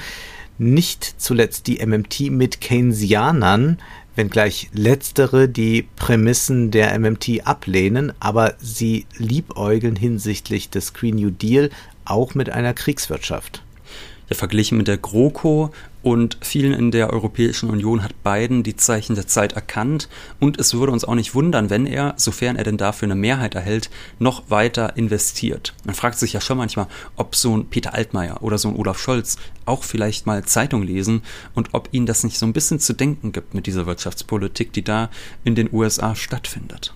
nicht 0.59 1.15
zuletzt 1.19 1.67
die 1.67 1.85
MMT 1.85 2.31
mit 2.31 2.61
Keynesianern, 2.61 3.79
wenngleich 4.15 4.69
letztere 4.73 5.49
die 5.49 5.89
Prämissen 5.97 6.71
der 6.71 6.99
MMT 6.99 7.47
ablehnen, 7.47 8.13
aber 8.21 8.55
sie 8.59 9.07
liebäugeln 9.17 9.97
hinsichtlich 9.97 10.71
des 10.71 10.93
Green 10.93 11.17
New 11.17 11.31
Deal 11.31 11.71
auch 12.05 12.35
mit 12.35 12.51
einer 12.51 12.75
Kriegswirtschaft. 12.75 13.63
Ja, 14.33 14.39
verglichen 14.39 14.79
mit 14.79 14.89
der 14.89 14.97
GroKo 14.97 15.73
und 16.03 16.39
vielen 16.41 16.73
in 16.73 16.91
der 16.91 17.11
Europäischen 17.11 17.69
Union 17.69 18.03
hat 18.03 18.23
Biden 18.25 18.63
die 18.63 18.77
Zeichen 18.77 19.15
der 19.15 19.27
Zeit 19.27 19.53
erkannt 19.53 20.09
und 20.41 20.59
es 20.59 20.73
würde 20.73 20.91
uns 20.91 21.05
auch 21.05 21.15
nicht 21.15 21.35
wundern, 21.35 21.69
wenn 21.69 21.85
er, 21.85 22.15
sofern 22.17 22.57
er 22.57 22.65
denn 22.65 22.79
dafür 22.79 23.09
eine 23.09 23.15
Mehrheit 23.15 23.55
erhält, 23.55 23.91
noch 24.19 24.49
weiter 24.49 24.97
investiert. 24.97 25.75
Man 25.85 25.95
fragt 25.95 26.19
sich 26.19 26.33
ja 26.33 26.41
schon 26.41 26.57
manchmal, 26.57 26.87
ob 27.17 27.37
so 27.37 27.55
ein 27.55 27.67
Peter 27.67 27.93
Altmaier 27.93 28.43
oder 28.43 28.57
so 28.57 28.69
ein 28.69 28.77
Olaf 28.77 28.99
Scholz 28.99 29.37
auch 29.67 29.85
vielleicht 29.85 30.25
mal 30.25 30.43
Zeitung 30.47 30.83
lesen 30.83 31.21
und 31.55 31.75
ob 31.75 31.91
ihnen 31.93 32.07
das 32.07 32.25
nicht 32.25 32.39
so 32.39 32.47
ein 32.47 32.55
bisschen 32.55 32.81
zu 32.81 32.95
denken 32.95 33.33
gibt 33.33 33.53
mit 33.53 33.67
dieser 33.67 33.85
Wirtschaftspolitik, 33.85 34.73
die 34.73 34.83
da 34.83 35.11
in 35.45 35.57
den 35.57 35.69
USA 35.71 36.15
stattfindet. 36.15 36.95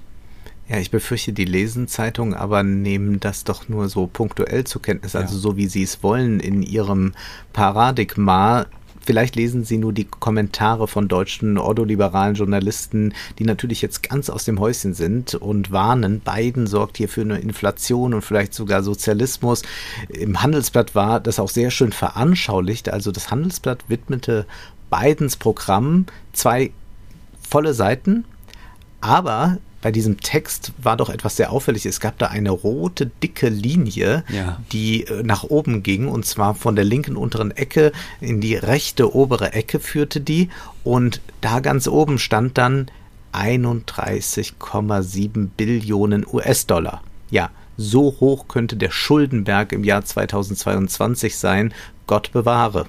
Ja, 0.68 0.78
ich 0.78 0.90
befürchte, 0.90 1.32
die 1.32 1.44
lesen 1.44 1.86
Zeitungen, 1.86 2.34
aber 2.34 2.62
nehmen 2.64 3.20
das 3.20 3.44
doch 3.44 3.68
nur 3.68 3.88
so 3.88 4.08
punktuell 4.08 4.64
zur 4.64 4.82
Kenntnis, 4.82 5.14
also 5.14 5.34
ja. 5.34 5.40
so 5.40 5.56
wie 5.56 5.68
sie 5.68 5.84
es 5.84 6.02
wollen 6.02 6.40
in 6.40 6.62
ihrem 6.62 7.14
Paradigma 7.52 8.66
Vielleicht 9.06 9.36
lesen 9.36 9.62
Sie 9.62 9.78
nur 9.78 9.92
die 9.92 10.04
Kommentare 10.06 10.88
von 10.88 11.06
deutschen 11.06 11.58
ordoliberalen 11.58 12.34
Journalisten, 12.34 13.14
die 13.38 13.44
natürlich 13.44 13.80
jetzt 13.80 14.02
ganz 14.02 14.28
aus 14.28 14.44
dem 14.44 14.58
Häuschen 14.58 14.94
sind 14.94 15.36
und 15.36 15.70
warnen, 15.70 16.18
Biden 16.18 16.66
sorgt 16.66 16.96
hier 16.96 17.08
für 17.08 17.20
eine 17.20 17.38
Inflation 17.38 18.14
und 18.14 18.22
vielleicht 18.22 18.52
sogar 18.52 18.82
Sozialismus. 18.82 19.62
Im 20.08 20.42
Handelsblatt 20.42 20.96
war 20.96 21.20
das 21.20 21.38
auch 21.38 21.48
sehr 21.48 21.70
schön 21.70 21.92
veranschaulicht. 21.92 22.88
Also 22.88 23.12
das 23.12 23.30
Handelsblatt 23.30 23.84
widmete 23.86 24.44
Bidens 24.90 25.36
Programm 25.36 26.06
zwei 26.32 26.72
volle 27.48 27.74
Seiten, 27.74 28.24
aber 29.00 29.58
bei 29.86 29.92
diesem 29.92 30.18
Text 30.18 30.72
war 30.78 30.96
doch 30.96 31.10
etwas 31.10 31.36
sehr 31.36 31.52
auffällig. 31.52 31.86
Es 31.86 32.00
gab 32.00 32.18
da 32.18 32.26
eine 32.26 32.50
rote, 32.50 33.06
dicke 33.06 33.48
Linie, 33.48 34.24
ja. 34.28 34.60
die 34.72 35.04
äh, 35.04 35.22
nach 35.22 35.44
oben 35.44 35.84
ging 35.84 36.08
und 36.08 36.26
zwar 36.26 36.56
von 36.56 36.74
der 36.74 36.84
linken 36.84 37.16
unteren 37.16 37.52
Ecke 37.52 37.92
in 38.20 38.40
die 38.40 38.56
rechte 38.56 39.14
obere 39.14 39.52
Ecke 39.52 39.78
führte 39.78 40.20
die 40.20 40.48
und 40.82 41.20
da 41.40 41.60
ganz 41.60 41.86
oben 41.86 42.18
stand 42.18 42.58
dann 42.58 42.90
31,7 43.32 45.50
Billionen 45.56 46.26
US-Dollar. 46.26 47.00
Ja, 47.30 47.50
so 47.76 48.16
hoch 48.18 48.48
könnte 48.48 48.74
der 48.74 48.90
Schuldenberg 48.90 49.70
im 49.70 49.84
Jahr 49.84 50.04
2022 50.04 51.36
sein. 51.36 51.72
Gott 52.08 52.32
bewahre. 52.32 52.86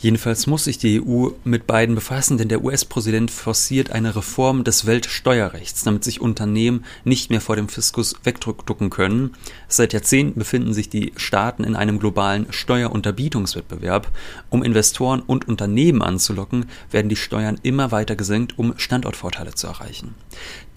Jedenfalls 0.00 0.46
muss 0.46 0.64
sich 0.64 0.78
die 0.78 1.02
EU 1.02 1.28
mit 1.44 1.66
beiden 1.66 1.94
befassen, 1.94 2.38
denn 2.38 2.48
der 2.48 2.64
US-Präsident 2.64 3.30
forciert 3.30 3.90
eine 3.90 4.16
Reform 4.16 4.64
des 4.64 4.86
Weltsteuerrechts, 4.86 5.84
damit 5.84 6.04
sich 6.04 6.22
Unternehmen 6.22 6.86
nicht 7.04 7.28
mehr 7.28 7.42
vor 7.42 7.54
dem 7.54 7.68
Fiskus 7.68 8.14
wegducken 8.24 8.88
können. 8.88 9.34
Seit 9.68 9.92
Jahrzehnten 9.92 10.38
befinden 10.38 10.72
sich 10.72 10.88
die 10.88 11.12
Staaten 11.16 11.64
in 11.64 11.76
einem 11.76 11.98
globalen 11.98 12.50
Steuerunterbietungswettbewerb. 12.50 14.10
Um 14.48 14.62
Investoren 14.62 15.20
und 15.20 15.48
Unternehmen 15.48 16.00
anzulocken, 16.00 16.64
werden 16.90 17.10
die 17.10 17.16
Steuern 17.16 17.60
immer 17.62 17.92
weiter 17.92 18.16
gesenkt, 18.16 18.58
um 18.58 18.78
Standortvorteile 18.78 19.54
zu 19.54 19.66
erreichen. 19.66 20.14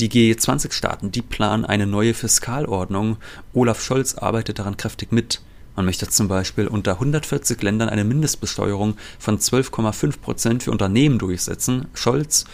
Die 0.02 0.10
G20-Staaten, 0.10 1.14
die 1.14 1.22
planen 1.22 1.64
eine 1.64 1.88
neue 1.88 2.14
Fiskalordnung. 2.14 3.16
Olaf 3.54 3.82
Scholz 3.82 4.16
arbeitet 4.16 4.60
daran 4.60 4.76
kräftig 4.76 5.14
mit. 5.14 5.40
Man 5.76 5.86
möchte 5.86 6.08
zum 6.08 6.28
Beispiel 6.28 6.68
unter 6.68 6.94
140 6.94 7.62
Ländern 7.62 7.90
eine 7.90 8.04
Mindestbesteuerung 8.04 8.96
von 9.18 9.40
12,5 9.40 10.20
Prozent 10.20 10.64
für 10.64 10.72
Unternehmen 10.72 11.18
durchsetzen. 11.18 11.88
Scholz 11.94 12.46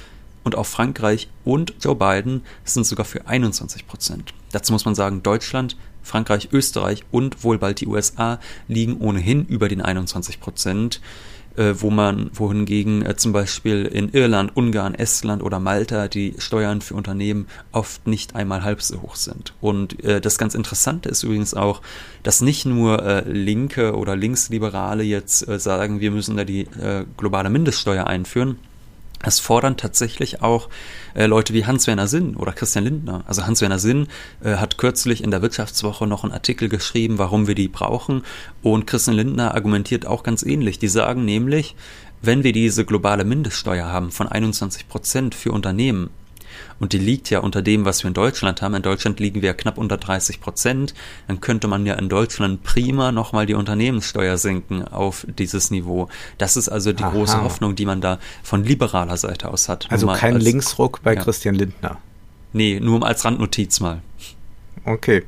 und 0.43 0.55
auch 0.55 0.65
Frankreich 0.65 1.29
und 1.43 1.73
Joe 1.81 1.95
Biden 1.95 2.41
sind 2.63 2.85
sogar 2.85 3.05
für 3.05 3.27
21 3.27 3.87
Prozent. 3.87 4.33
Dazu 4.51 4.71
muss 4.71 4.85
man 4.85 4.95
sagen, 4.95 5.21
Deutschland, 5.21 5.75
Frankreich, 6.01 6.49
Österreich 6.51 7.03
und 7.11 7.43
wohl 7.43 7.57
bald 7.57 7.81
die 7.81 7.87
USA 7.87 8.39
liegen 8.67 8.97
ohnehin 8.97 9.45
über 9.45 9.67
den 9.67 9.81
21 9.81 10.39
Prozent 10.39 11.01
äh, 11.59 11.81
wo 11.81 11.89
man, 11.89 12.31
wohingegen 12.33 13.05
äh, 13.05 13.17
zum 13.17 13.33
Beispiel 13.33 13.85
in 13.85 14.09
Irland, 14.09 14.55
Ungarn, 14.55 14.95
Estland 14.95 15.43
oder 15.43 15.59
Malta 15.59 16.07
die 16.07 16.35
Steuern 16.37 16.79
für 16.79 16.95
Unternehmen 16.95 17.47
oft 17.73 18.07
nicht 18.07 18.33
einmal 18.35 18.63
halb 18.63 18.81
so 18.81 19.01
hoch 19.01 19.15
sind. 19.15 19.53
Und 19.59 20.01
äh, 20.03 20.21
das 20.21 20.37
ganz 20.37 20.55
Interessante 20.55 21.09
ist 21.09 21.23
übrigens 21.23 21.53
auch, 21.53 21.81
dass 22.23 22.41
nicht 22.41 22.65
nur 22.65 23.03
äh, 23.05 23.29
Linke 23.29 23.95
oder 23.95 24.15
Linksliberale 24.15 25.03
jetzt 25.03 25.47
äh, 25.47 25.59
sagen, 25.59 25.99
wir 25.99 26.11
müssen 26.11 26.37
da 26.37 26.45
die 26.45 26.61
äh, 26.61 27.05
globale 27.17 27.49
Mindeststeuer 27.49 28.07
einführen, 28.07 28.57
es 29.23 29.39
fordern 29.39 29.77
tatsächlich 29.77 30.41
auch 30.41 30.69
äh, 31.13 31.25
Leute 31.25 31.53
wie 31.53 31.65
Hans-Werner 31.65 32.07
Sinn 32.07 32.35
oder 32.35 32.53
Christian 32.53 32.85
Lindner. 32.85 33.23
Also 33.27 33.45
Hans-Werner 33.45 33.79
Sinn 33.79 34.07
äh, 34.41 34.55
hat 34.55 34.77
kürzlich 34.77 35.23
in 35.23 35.31
der 35.31 35.41
Wirtschaftswoche 35.41 36.07
noch 36.07 36.23
einen 36.23 36.33
Artikel 36.33 36.69
geschrieben, 36.69 37.17
warum 37.17 37.47
wir 37.47 37.55
die 37.55 37.67
brauchen. 37.67 38.23
Und 38.61 38.87
Christian 38.87 39.17
Lindner 39.17 39.55
argumentiert 39.55 40.05
auch 40.05 40.23
ganz 40.23 40.43
ähnlich. 40.43 40.79
Die 40.79 40.87
sagen 40.87 41.25
nämlich, 41.25 41.75
wenn 42.21 42.43
wir 42.43 42.53
diese 42.53 42.85
globale 42.85 43.25
Mindeststeuer 43.25 43.87
haben 43.87 44.11
von 44.11 44.27
21 44.27 44.87
Prozent 44.87 45.35
für 45.35 45.51
Unternehmen, 45.51 46.09
und 46.79 46.93
die 46.93 46.97
liegt 46.97 47.29
ja 47.29 47.39
unter 47.39 47.61
dem, 47.61 47.85
was 47.85 48.03
wir 48.03 48.07
in 48.07 48.13
Deutschland 48.13 48.61
haben. 48.61 48.73
In 48.73 48.81
Deutschland 48.81 49.19
liegen 49.19 49.41
wir 49.41 49.53
knapp 49.53 49.77
unter 49.77 49.97
30 49.97 50.39
Prozent. 50.41 50.93
Dann 51.27 51.41
könnte 51.41 51.67
man 51.67 51.85
ja 51.85 51.95
in 51.95 52.09
Deutschland 52.09 52.63
prima 52.63 53.11
nochmal 53.11 53.45
die 53.45 53.53
Unternehmenssteuer 53.53 54.37
senken 54.37 54.87
auf 54.87 55.25
dieses 55.37 55.71
Niveau. 55.71 56.09
Das 56.37 56.57
ist 56.57 56.69
also 56.69 56.93
die 56.93 57.03
Aha. 57.03 57.11
große 57.11 57.41
Hoffnung, 57.41 57.75
die 57.75 57.85
man 57.85 58.01
da 58.01 58.19
von 58.43 58.63
liberaler 58.63 59.17
Seite 59.17 59.49
aus 59.49 59.69
hat. 59.69 59.87
Also 59.89 60.07
kein 60.07 60.35
als, 60.35 60.43
Linksruck 60.43 61.01
bei 61.03 61.15
ja. 61.15 61.21
Christian 61.21 61.55
Lindner. 61.55 61.97
Nee, 62.53 62.79
nur 62.79 63.05
als 63.05 63.25
Randnotiz 63.25 63.79
mal. 63.79 64.01
Okay. 64.85 65.23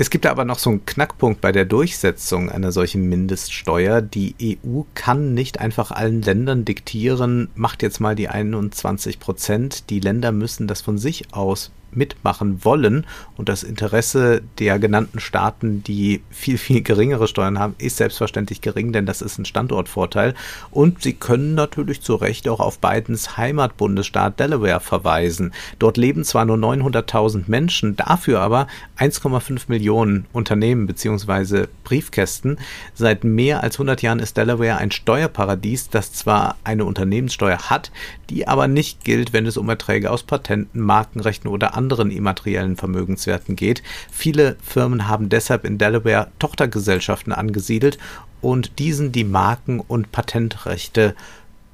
Es 0.00 0.10
gibt 0.10 0.26
aber 0.26 0.44
noch 0.44 0.60
so 0.60 0.70
einen 0.70 0.86
Knackpunkt 0.86 1.40
bei 1.40 1.50
der 1.50 1.64
Durchsetzung 1.64 2.50
einer 2.50 2.70
solchen 2.70 3.08
Mindeststeuer. 3.08 4.00
Die 4.00 4.36
EU 4.64 4.82
kann 4.94 5.34
nicht 5.34 5.58
einfach 5.58 5.90
allen 5.90 6.22
Ländern 6.22 6.64
diktieren, 6.64 7.48
macht 7.56 7.82
jetzt 7.82 7.98
mal 7.98 8.14
die 8.14 8.28
21 8.28 9.18
Prozent. 9.18 9.90
Die 9.90 9.98
Länder 9.98 10.30
müssen 10.30 10.68
das 10.68 10.82
von 10.82 10.98
sich 10.98 11.34
aus 11.34 11.72
mitmachen 11.92 12.64
wollen. 12.64 13.06
Und 13.36 13.48
das 13.48 13.62
Interesse 13.62 14.42
der 14.58 14.78
genannten 14.78 15.20
Staaten, 15.20 15.82
die 15.82 16.22
viel, 16.30 16.58
viel 16.58 16.82
geringere 16.82 17.28
Steuern 17.28 17.58
haben, 17.58 17.74
ist 17.78 17.96
selbstverständlich 17.96 18.60
gering, 18.60 18.92
denn 18.92 19.06
das 19.06 19.22
ist 19.22 19.38
ein 19.38 19.44
Standortvorteil. 19.44 20.34
Und 20.70 21.02
sie 21.02 21.14
können 21.14 21.54
natürlich 21.54 22.00
zu 22.02 22.14
Recht 22.14 22.48
auch 22.48 22.60
auf 22.60 22.78
Bidens 22.78 23.36
Heimatbundesstaat 23.36 24.38
Delaware 24.40 24.80
verweisen. 24.80 25.52
Dort 25.78 25.96
leben 25.96 26.24
zwar 26.24 26.44
nur 26.44 26.56
900.000 26.56 27.44
Menschen, 27.46 27.96
dafür 27.96 28.40
aber 28.40 28.66
1,5 28.98 29.62
Millionen 29.68 30.26
Unternehmen 30.32 30.86
bzw. 30.86 31.66
Briefkästen. 31.84 32.58
Seit 32.94 33.24
mehr 33.24 33.62
als 33.62 33.76
100 33.76 34.02
Jahren 34.02 34.18
ist 34.18 34.36
Delaware 34.36 34.76
ein 34.76 34.90
Steuerparadies, 34.90 35.88
das 35.90 36.12
zwar 36.12 36.56
eine 36.64 36.84
Unternehmenssteuer 36.84 37.70
hat, 37.70 37.90
die 38.30 38.46
aber 38.46 38.68
nicht 38.68 39.04
gilt, 39.04 39.32
wenn 39.32 39.46
es 39.46 39.56
um 39.56 39.68
Erträge 39.68 40.10
aus 40.10 40.22
Patenten, 40.22 40.80
Markenrechten 40.80 41.50
oder 41.50 41.74
anderen 41.78 42.10
immateriellen 42.10 42.76
Vermögenswerten 42.76 43.56
geht. 43.56 43.82
Viele 44.10 44.56
Firmen 44.62 45.08
haben 45.08 45.28
deshalb 45.28 45.64
in 45.64 45.78
Delaware 45.78 46.28
Tochtergesellschaften 46.38 47.32
angesiedelt 47.32 47.98
und 48.40 48.78
diesen 48.78 49.12
die 49.12 49.24
Marken- 49.24 49.80
und 49.80 50.12
Patentrechte 50.12 51.14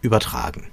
übertragen. 0.02 0.68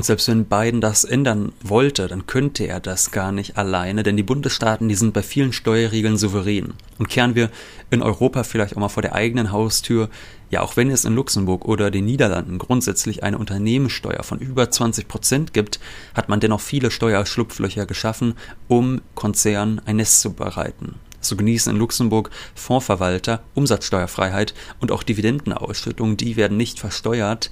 Und 0.00 0.06
selbst 0.06 0.28
wenn 0.28 0.46
Biden 0.46 0.80
das 0.80 1.04
ändern 1.04 1.52
wollte, 1.62 2.08
dann 2.08 2.26
könnte 2.26 2.64
er 2.64 2.80
das 2.80 3.10
gar 3.10 3.32
nicht 3.32 3.58
alleine, 3.58 4.02
denn 4.02 4.16
die 4.16 4.22
Bundesstaaten, 4.22 4.88
die 4.88 4.94
sind 4.94 5.12
bei 5.12 5.22
vielen 5.22 5.52
Steuerregeln 5.52 6.16
souverän. 6.16 6.72
Und 6.98 7.10
kehren 7.10 7.34
wir 7.34 7.50
in 7.90 8.00
Europa 8.00 8.42
vielleicht 8.44 8.74
auch 8.74 8.80
mal 8.80 8.88
vor 8.88 9.02
der 9.02 9.14
eigenen 9.14 9.52
Haustür, 9.52 10.08
ja, 10.48 10.62
auch 10.62 10.78
wenn 10.78 10.90
es 10.90 11.04
in 11.04 11.14
Luxemburg 11.14 11.66
oder 11.66 11.90
den 11.90 12.06
Niederlanden 12.06 12.56
grundsätzlich 12.56 13.22
eine 13.24 13.36
Unternehmenssteuer 13.36 14.22
von 14.22 14.38
über 14.38 14.70
20 14.70 15.06
Prozent 15.06 15.52
gibt, 15.52 15.80
hat 16.14 16.30
man 16.30 16.40
dennoch 16.40 16.62
viele 16.62 16.90
Steuerschlupflöcher 16.90 17.84
geschaffen, 17.84 18.36
um 18.68 19.02
Konzernen 19.14 19.82
ein 19.84 19.96
Nest 19.96 20.22
zu 20.22 20.32
bereiten. 20.32 20.94
So 21.20 21.36
genießen 21.36 21.74
in 21.74 21.78
Luxemburg 21.78 22.30
Fondsverwalter 22.54 23.42
Umsatzsteuerfreiheit 23.52 24.54
und 24.80 24.92
auch 24.92 25.02
Dividendenausschüttungen, 25.02 26.16
die 26.16 26.36
werden 26.36 26.56
nicht 26.56 26.80
versteuert. 26.80 27.50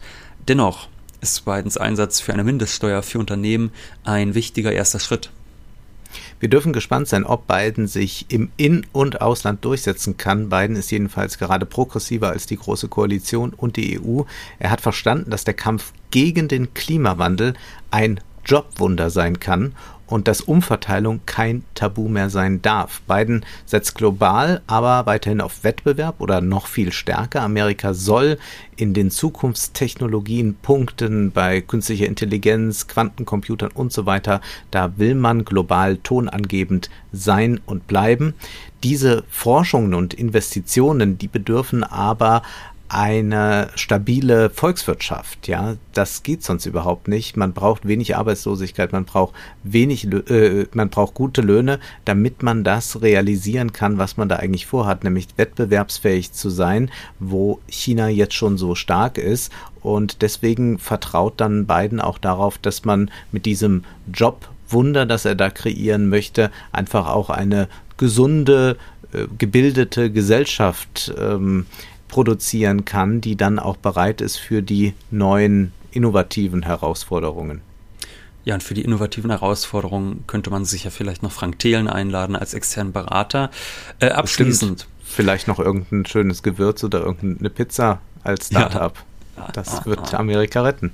Dennoch 0.49 0.89
ist 1.21 1.45
Bidens 1.45 1.77
Einsatz 1.77 2.21
für 2.21 2.33
eine 2.33 2.45
Mindeststeuer 2.45 3.03
für 3.03 3.19
Unternehmen 3.19 3.73
ein 4.05 4.35
wichtiger 4.35 4.73
erster 4.73 5.01
Schritt. 5.01 5.31
Wir 6.41 6.49
dürfen 6.49 6.73
gespannt 6.73 7.09
sein, 7.09 7.25
ob 7.25 7.47
Biden 7.47 7.87
sich 7.87 8.27
im 8.29 8.51
In- 8.57 8.87
und 8.93 9.21
Ausland 9.21 9.65
durchsetzen 9.65 10.17
kann. 10.17 10.49
Biden 10.49 10.77
ist 10.77 10.91
jedenfalls 10.91 11.39
gerade 11.39 11.67
progressiver 11.67 12.31
als 12.31 12.47
die 12.47 12.57
Große 12.57 12.89
Koalition 12.89 13.53
und 13.53 13.77
die 13.77 14.01
EU. 14.01 14.23
Er 14.59 14.71
hat 14.71 14.81
verstanden, 14.81 15.31
dass 15.31 15.45
der 15.45 15.55
Kampf 15.55 15.93
gegen 16.11 16.49
den 16.49 16.73
Klimawandel 16.75 17.55
ein 17.91 18.21
Jobwunder 18.45 19.11
sein 19.11 19.41
kann 19.41 19.75
und 20.09 20.27
dass 20.27 20.41
Umverteilung 20.41 21.21
kein 21.27 21.65
Tabu 21.75 22.09
mehr 22.09 22.31
sein 22.31 22.61
darf. 22.63 23.01
Biden 23.03 23.45
setzt 23.67 23.95
global, 23.95 24.63
aber 24.67 25.07
weiterhin 25.07 25.41
auf 25.41 25.65
Wettbewerb 25.65 26.21
oder 26.21 26.41
noch 26.41 26.67
viel 26.67 26.93
stärker. 26.93 27.43
Amerika 27.43 27.95
soll 27.95 28.39
in 28.77 28.95
den 28.95 29.11
Zukunftstechnologien 29.11 30.57
punkten 30.61 31.31
bei 31.31 31.61
künstlicher 31.61 32.07
Intelligenz, 32.07 32.87
Quantencomputern 32.87 33.71
und 33.73 33.93
so 33.93 34.07
weiter. 34.07 34.41
Da 34.71 34.99
will 34.99 35.15
man 35.15 35.45
global 35.45 35.99
tonangebend 35.99 36.91
sein 37.13 37.61
und 37.67 37.87
bleiben. 37.87 38.35
Diese 38.83 39.25
Forschungen 39.29 39.95
und 39.95 40.15
Investitionen, 40.15 41.19
die 41.19 41.29
bedürfen 41.29 41.83
aber 41.85 42.43
eine 42.89 43.69
stabile 43.75 44.49
Volkswirtschaft. 44.51 45.47
Ja, 45.47 45.77
das 45.93 46.23
geht 46.23 46.43
sonst 46.43 46.65
überhaupt 46.65 47.07
nicht. 47.07 47.37
Man 47.37 47.53
braucht 47.53 47.87
wenig 47.87 48.17
Arbeitslosigkeit, 48.17 48.93
man 48.93 49.05
braucht 49.05 49.35
wenig, 49.63 50.11
äh, 50.31 50.67
man 50.73 50.89
braucht 50.89 51.15
gute 51.15 51.43
Löhne, 51.43 51.81
damit 52.07 52.43
man 52.43 52.65
das 52.65 53.03
realisieren 53.03 53.73
kann, 53.73 53.99
was 53.99 54.17
man 54.17 54.29
da 54.29 54.37
eigentlich 54.37 54.67
vorhat, 54.67 55.05
nämlich 55.05 55.29
wettbewerbsfähig 55.37 56.33
zu 56.33 56.49
sein, 56.49 56.91
wo 57.19 57.61
China 57.69 58.09
jetzt 58.09 58.35
schon 58.35 58.57
so 58.57 58.75
stark 58.75 59.19
ist. 59.19 59.53
Und 59.83 60.23
deswegen 60.23 60.79
vertraut 60.79 61.35
dann 61.41 61.67
Biden 61.67 62.01
auch 62.01 62.19
darauf, 62.19 62.57
dass 62.59 62.85
man 62.85 63.11
mit 63.33 63.45
diesem 63.45 63.85
Jobwunder, 64.13 65.05
das 65.05 65.27
er 65.27 65.35
da 65.35 65.51
kreieren 65.51 66.09
möchte, 66.09 66.51
einfach 66.73 67.07
auch 67.09 67.29
eine 67.29 67.69
gesunde, 67.99 68.77
äh, 69.13 69.27
gebildete 69.37 70.11
Gesellschaft 70.11 71.13
ähm, 71.19 71.67
produzieren 72.09 72.85
kann, 72.85 73.21
die 73.21 73.37
dann 73.37 73.59
auch 73.59 73.77
bereit 73.77 74.21
ist 74.21 74.37
für 74.37 74.63
die 74.63 74.95
neuen 75.11 75.73
innovativen 75.91 76.63
Herausforderungen. 76.63 77.61
Ja, 78.45 78.55
und 78.55 78.63
für 78.63 78.75
die 78.75 78.83
innovativen 78.83 79.31
Herausforderungen 79.31 80.25
könnte 80.27 80.51
man 80.51 80.65
sicher 80.65 80.91
vielleicht 80.91 81.23
noch 81.23 81.33
Frank 81.33 81.59
Thelen 81.59 81.87
einladen 81.87 82.35
als 82.35 82.55
externen 82.55 82.93
Berater. 82.93 83.51
Äh, 84.01 84.09
abschließend. 84.09 84.79
Bestimmt. 84.79 84.87
Vielleicht 85.05 85.49
noch 85.49 85.59
irgendein 85.59 86.07
schönes 86.07 86.43
Gewürz 86.43 86.83
oder 86.85 87.01
irgendeine 87.01 87.51
Pizza 87.51 88.01
als 88.25 88.47
Startup. 88.47 88.95
Ja. 89.37 89.49
Das 89.53 89.85
wird 89.87 90.15
Amerika 90.15 90.63
retten. 90.63 90.93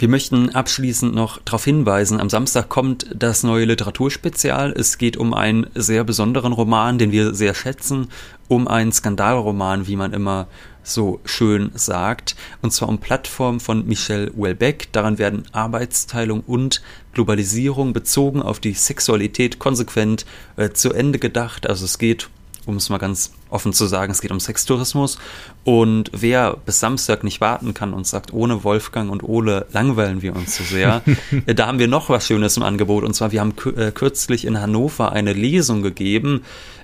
Wir 0.00 0.08
möchten 0.08 0.48
abschließend 0.48 1.14
noch 1.14 1.42
darauf 1.42 1.66
hinweisen, 1.66 2.20
am 2.20 2.30
Samstag 2.30 2.70
kommt 2.70 3.04
das 3.14 3.42
neue 3.42 3.66
Literaturspezial. 3.66 4.72
Es 4.72 4.96
geht 4.96 5.18
um 5.18 5.34
einen 5.34 5.66
sehr 5.74 6.04
besonderen 6.04 6.54
Roman, 6.54 6.96
den 6.96 7.12
wir 7.12 7.34
sehr 7.34 7.54
schätzen, 7.54 8.08
um 8.48 8.66
einen 8.66 8.92
Skandalroman, 8.92 9.86
wie 9.88 9.96
man 9.96 10.14
immer 10.14 10.46
so 10.82 11.20
schön 11.26 11.70
sagt, 11.74 12.34
und 12.62 12.72
zwar 12.72 12.88
um 12.88 12.96
Plattform 12.96 13.60
von 13.60 13.86
Michel 13.86 14.32
Houellebecq. 14.34 14.90
Daran 14.92 15.18
werden 15.18 15.42
Arbeitsteilung 15.52 16.40
und 16.46 16.80
Globalisierung 17.12 17.92
bezogen 17.92 18.40
auf 18.40 18.58
die 18.58 18.72
Sexualität 18.72 19.58
konsequent 19.58 20.24
äh, 20.56 20.70
zu 20.70 20.94
Ende 20.94 21.18
gedacht. 21.18 21.68
Also 21.68 21.84
es 21.84 21.98
geht 21.98 22.30
um 22.66 22.76
es 22.76 22.88
mal 22.88 22.98
ganz 22.98 23.32
offen 23.48 23.72
zu 23.72 23.86
sagen, 23.86 24.12
es 24.12 24.20
geht 24.20 24.30
um 24.30 24.40
Sextourismus. 24.40 25.18
Und 25.64 26.10
wer 26.12 26.56
bis 26.64 26.80
Samstag 26.80 27.24
nicht 27.24 27.40
warten 27.40 27.74
kann 27.74 27.92
und 27.92 28.06
sagt, 28.06 28.32
ohne 28.32 28.64
Wolfgang 28.64 29.10
und 29.10 29.22
Ole 29.22 29.66
langweilen 29.72 30.22
wir 30.22 30.34
uns 30.36 30.56
zu 30.56 30.62
so 30.62 30.70
sehr, 30.70 31.02
äh, 31.46 31.54
da 31.54 31.66
haben 31.66 31.78
wir 31.78 31.88
noch 31.88 32.08
was 32.08 32.26
Schönes 32.26 32.56
im 32.56 32.62
Angebot. 32.62 33.04
Und 33.04 33.14
zwar, 33.14 33.32
wir 33.32 33.40
haben 33.40 33.54
äh, 33.76 33.90
kürzlich 33.90 34.44
in 34.44 34.60
Hannover 34.60 35.12
eine 35.12 35.32
Lesung 35.32 35.82
gegeben 35.82 36.42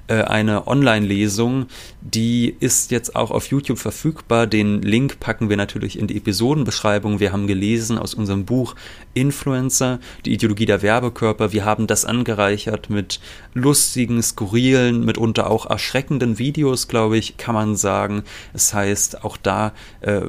äh, 0.08 0.22
eine 0.22 0.66
Online-Lesung. 0.66 1.66
Die 2.00 2.54
ist 2.60 2.90
jetzt 2.90 3.16
auch 3.16 3.30
auf 3.30 3.48
YouTube 3.48 3.78
verfügbar. 3.78 4.46
Den 4.46 4.82
Link 4.82 5.18
packen 5.18 5.48
wir 5.48 5.56
natürlich 5.56 5.98
in 5.98 6.06
die 6.06 6.16
Episodenbeschreibung. 6.16 7.18
Wir 7.18 7.32
haben 7.32 7.46
gelesen 7.46 7.98
aus 7.98 8.14
unserem 8.14 8.44
Buch 8.44 8.76
Influencer, 9.14 9.98
die 10.24 10.32
Ideologie 10.32 10.66
der 10.66 10.82
Werbekörper. 10.82 11.52
Wir 11.52 11.64
haben 11.64 11.86
das 11.86 12.04
angereichert 12.04 12.90
mit 12.90 13.20
lustigen, 13.54 14.22
skurrilen, 14.22 15.04
mitunter 15.04 15.50
auch 15.50 15.66
erschreckenden 15.66 16.38
Videos, 16.38 16.86
glaube 16.86 17.18
ich, 17.18 17.36
kann 17.36 17.54
man 17.54 17.76
sagen. 17.76 18.22
Das 18.52 18.72
heißt, 18.72 19.24
auch 19.24 19.36
da 19.36 19.72
äh, 20.02 20.22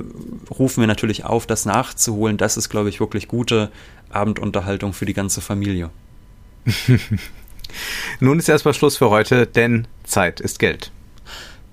rufen 0.50 0.82
wir 0.82 0.88
natürlich 0.88 1.26
auf, 1.26 1.46
das 1.46 1.66
nachzuholen. 1.66 2.38
Das 2.38 2.58
ist, 2.58 2.70
glaube 2.70 2.90
ich, 2.90 3.00
wirklich 3.00 3.28
gute 3.28 3.72
Abendunterhaltung 4.10 4.94
für 4.94 5.06
die 5.06 5.14
ganze 5.14 5.42
Familie. 5.42 5.90
Nun 8.20 8.40
ist 8.40 8.50
erstmal 8.50 8.74
Schluss 8.74 8.98
für 8.98 9.10
heute, 9.10 9.48
denn 9.48 9.88
Zeit 10.04 10.40
ist 10.40 10.60
Geld. 10.60 10.92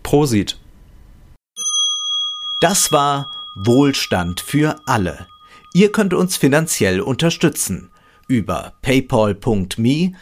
Prosit. 0.02 0.58
Das 2.60 2.92
war 2.92 3.30
Wohlstand 3.56 4.40
für 4.40 4.80
alle. 4.86 5.26
Ihr 5.72 5.92
könnt 5.92 6.14
uns 6.14 6.36
finanziell 6.36 7.00
unterstützen 7.00 7.90
über 8.28 8.72
paypal.me-ole 8.82 10.16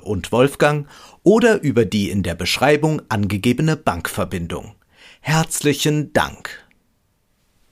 und 0.00 0.32
Wolfgang 0.32 0.88
oder 1.22 1.62
über 1.62 1.84
die 1.84 2.10
in 2.10 2.22
der 2.22 2.34
Beschreibung 2.34 3.02
angegebene 3.08 3.76
Bankverbindung. 3.76 4.74
Herzlichen 5.20 6.12
Dank. 6.12 6.67